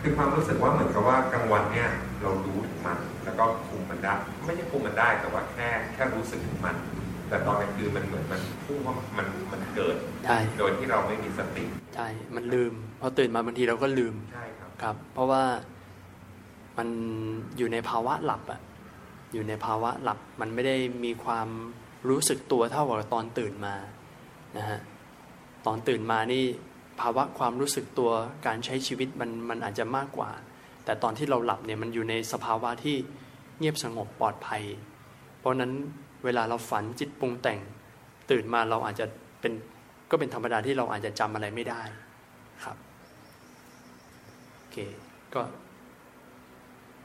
[0.02, 1.90] คือความรู้สึกว่าเหมือนกับว่ากลางวันเนี่ย
[2.22, 4.14] เรารู้ถึงมัน แล้วก็คุมมันได้
[4.46, 6.76] ไม่ใช่คุมมันได้แต่ว่าแค่แค่รู้สึกถึงมัน
[7.30, 9.96] แต่ตอนกลางคืนมันเหมือนมันพุ่งว่ามันมันเกิด
[10.26, 15.44] ใช่โดยที่เราไม่มีสติใช่มันลืมพอตื่นมาบางทีเราก็ลืมใช่ครับครับ เพราะว่า
[16.78, 16.88] มัน
[17.58, 18.60] อยู่ในภาวะหลับอะ
[19.34, 21.48] อยู่ในภาวะหลับมันไม่ได้มีความ
[22.10, 23.76] รู้สึกตัวเท่ากับตอนตื่นมา
[24.58, 24.80] นะฮะ
[25.66, 26.44] ตอนตื่นมานี่
[27.02, 28.12] ภาวะความรู้สึกตัว
[28.46, 30.32] การใช้ชีวิตมันมันอาจจะมากกว่า
[30.86, 32.96] แต่ตอนที่เราหลับเนี่ยมันอยู่ในสภาวะที่
[33.60, 34.64] เงียบสงบปลอดภัย
[35.40, 35.72] เพราะนั้น
[36.26, 37.60] เวลาเราฝันจิตปรุงแต่ง
[38.32, 39.06] ตื่นมาเราอาจจะ
[39.42, 39.54] เป็น
[40.12, 41.82] ก็เป็นธรรมดาที่เราอาจจะจำอะไรไม่ได้
[42.64, 42.78] ครับ
[44.56, 44.78] โอเค
[45.34, 45.42] ก็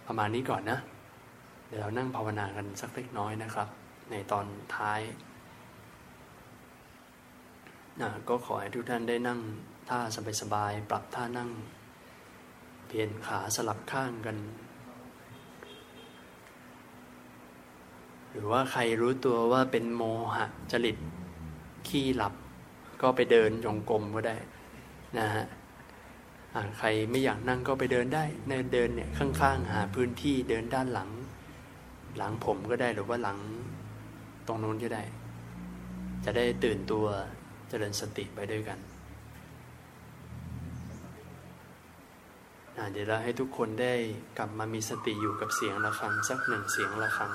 [0.06, 0.78] ประมาณนี้ก่อนนะ
[1.68, 3.68] เดี๋ยวเรานั่งภาวนากันสักเล็กน้อยนะครับ
[4.10, 4.46] ในตอน
[4.76, 5.00] ท้าย
[8.00, 9.40] นะก็ขอให้ทุกท่านได้นั่ง
[9.88, 9.98] ท่า
[10.40, 11.50] สบายๆปรับท่านั่ง
[12.86, 14.36] เพียนขาสลับข้างกัน
[18.30, 20.02] หรือว่าใครรู้ตัวว่าเป็นโม
[20.34, 20.96] หะจริต
[21.88, 22.34] ขี้หลับ
[23.02, 24.36] ก็ไปเดินจงกรมก็ได้
[25.18, 25.44] นะฮะ
[26.78, 31.10] ใครไม่อยากนั่งก็ไปเดินได้เดินเดินเนี่ยข้างๆ หาพื้นที่เดินด้านหลัง
[32.16, 33.38] หลังผมก็ได้หรือว่าหลัง
[34.46, 35.02] ตรงนู้นก็ได้
[36.24, 37.06] จะได้ตื่นตัว
[37.68, 38.80] เจริญสติไปด้วยกัน
[42.92, 43.94] เดี๋ยวเราให้ทุกคนได้
[44.38, 47.32] กลับมามีสติอยู่กับเสียงะระฆังสักหนึ่งเสียงะระฆัง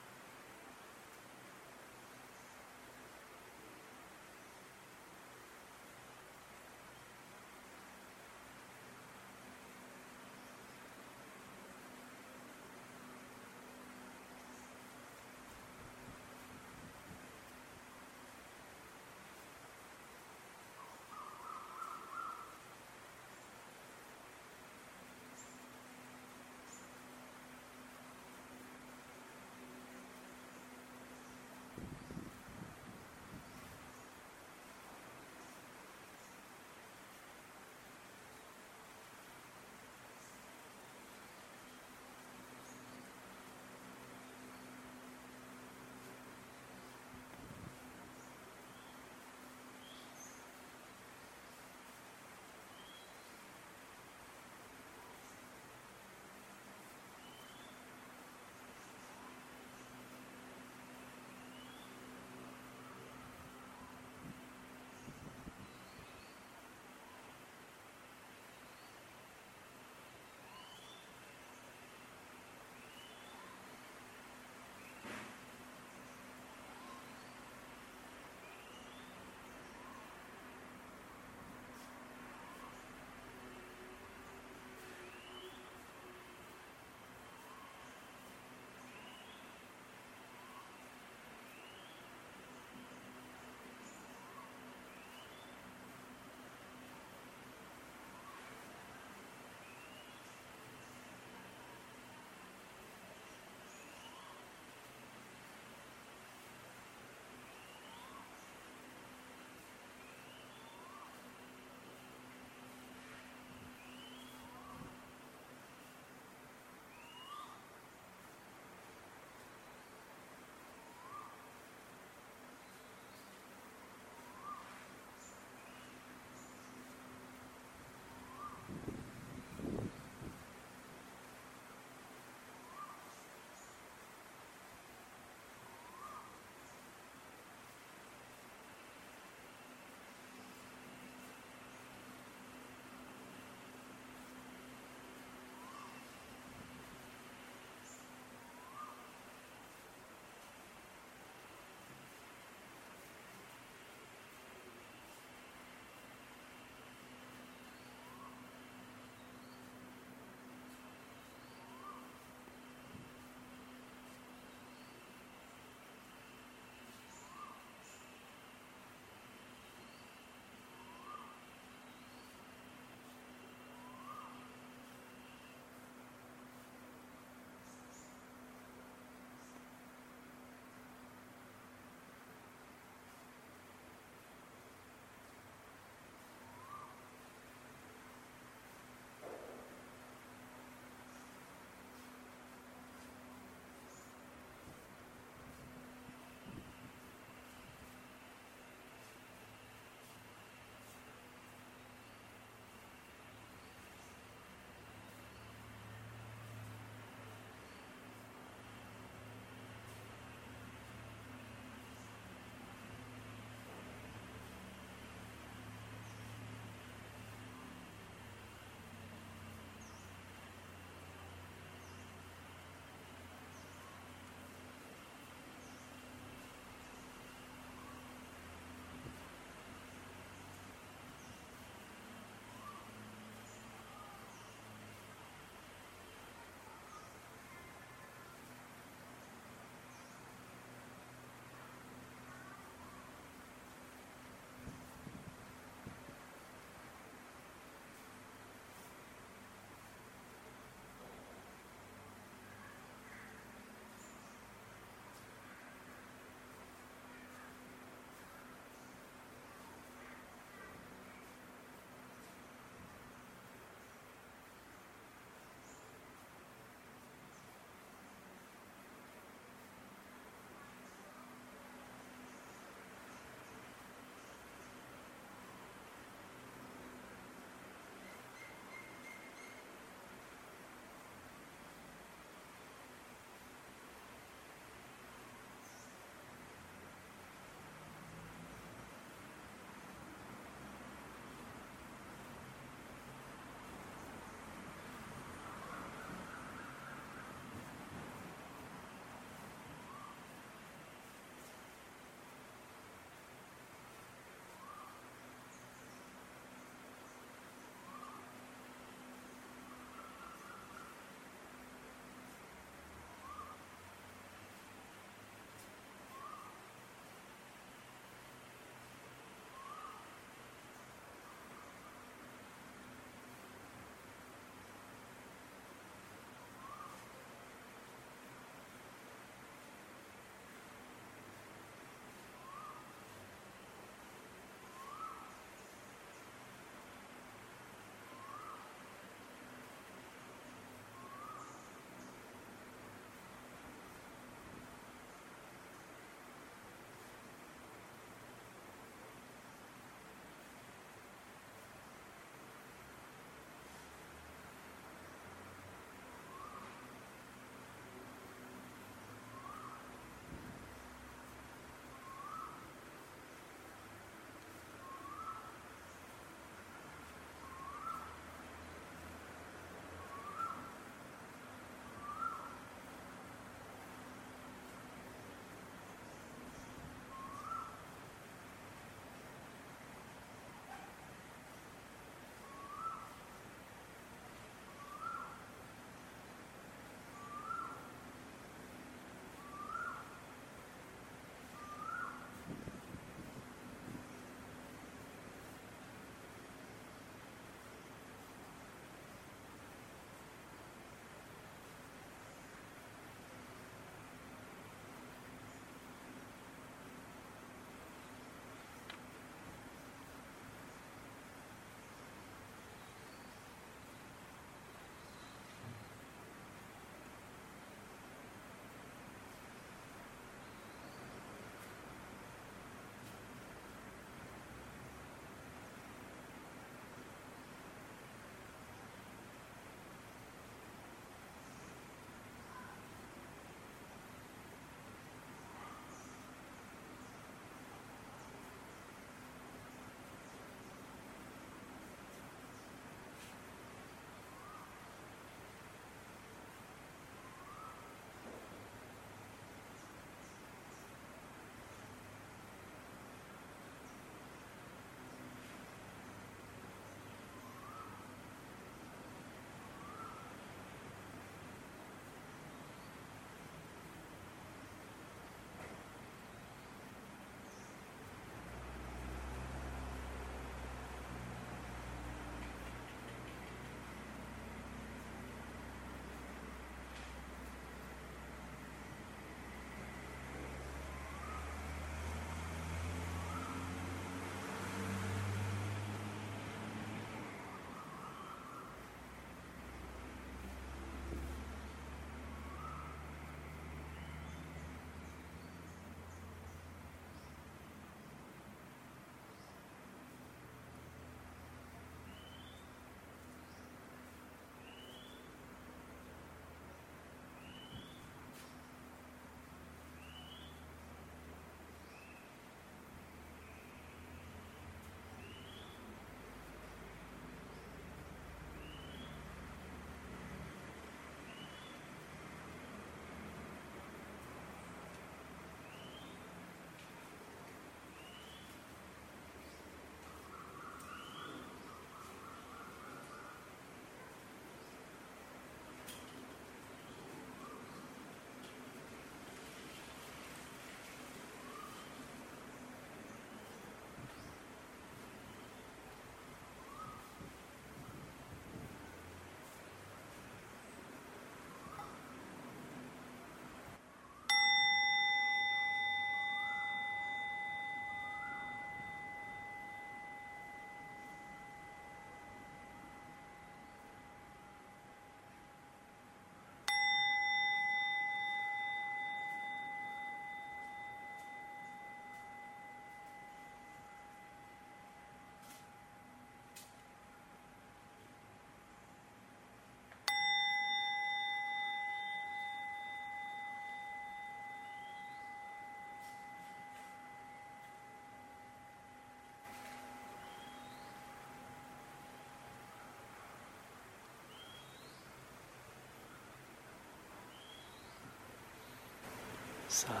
[599.78, 600.00] สา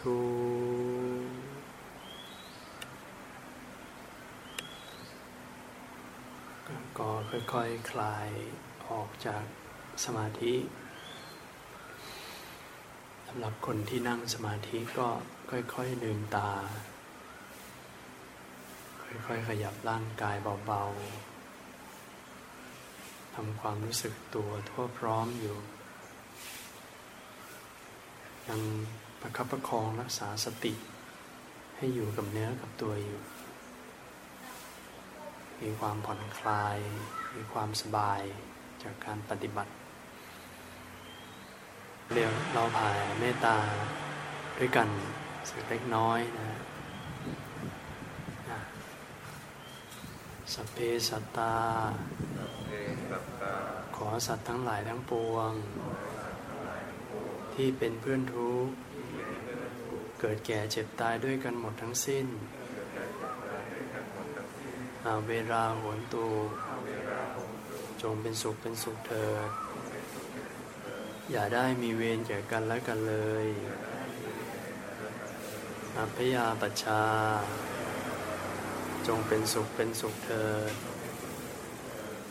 [0.00, 0.18] ธุ
[6.98, 7.56] ก็ค่อยๆค
[7.90, 8.28] คลาย
[8.88, 9.44] ออกจาก
[10.04, 10.54] สมาธิ
[13.26, 15.08] สำหรับคนที่นั่งสมาธิก็
[15.50, 16.50] ค่อยๆลืมตา
[19.26, 20.36] ค่อยๆขยับร่างกาย
[20.66, 25.58] เบาๆทำความรู้สึกตัวทั่วพร้อมอยู่
[28.50, 28.62] ยัง
[29.20, 30.74] ประคับประคองรักษาสติ
[31.76, 33.20] ให้อยู่กับเนื้อกับตัวอยู่
[35.60, 36.76] มีความผ่อนคลาย
[37.34, 38.22] มีความสบาย
[38.82, 39.72] จากการปฏิบัติ
[42.12, 43.56] เรียกเราผ่ายเมตตา
[44.58, 44.88] ด้วยกัน
[45.48, 46.58] สักเล็กน้อยนะ
[50.52, 50.78] สัพเพ
[51.08, 51.54] สัตตา
[53.96, 55.52] ขอสัตว์ทั้งหลายทั้งปวง
[57.54, 58.74] ที่เป็นเพื่อนทุกข์
[60.20, 62.26] เกิดแก่เจ็บตายด้วยกันหมดทั้งสิ้น
[65.04, 66.26] อาเวลาโหนตู
[68.02, 69.50] จงเป็นสุขเป็นสุขเถิด
[71.30, 73.46] อย่าได้มีเวรแก่กันและกันเลย
[75.98, 77.02] อัพยาปัชชา
[79.06, 80.72] จงเป็นสุขเป็นสุขเถิด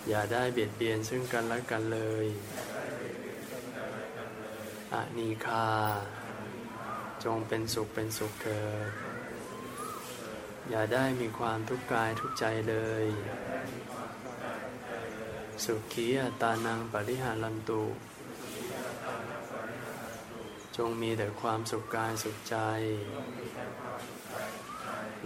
[0.08, 2.26] อย่าได้เบียดเบียนซึ่งกันและกันเลย
[4.94, 5.68] อานีคา
[7.24, 8.92] จงเป็นสุขเป็นสุขเถิด
[10.70, 13.06] อย่าได้มีความทุกข์กายทุกใจเลย
[15.66, 17.84] สุขีอัตานังปริหารันตุ
[20.78, 22.56] จงมีแต่ความสุขกายสุขใจ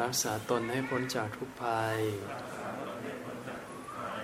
[0.01, 1.99] รักษาตนให้พ้นจากทุกภัย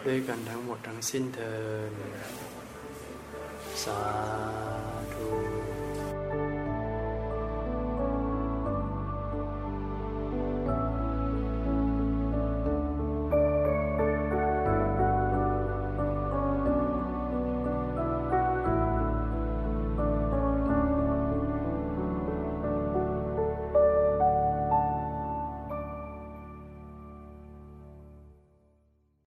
[0.06, 1.58] ด้วยกันทั้งหมดทั้งสิ้นเทิ
[1.90, 1.92] น
[3.84, 4.79] สา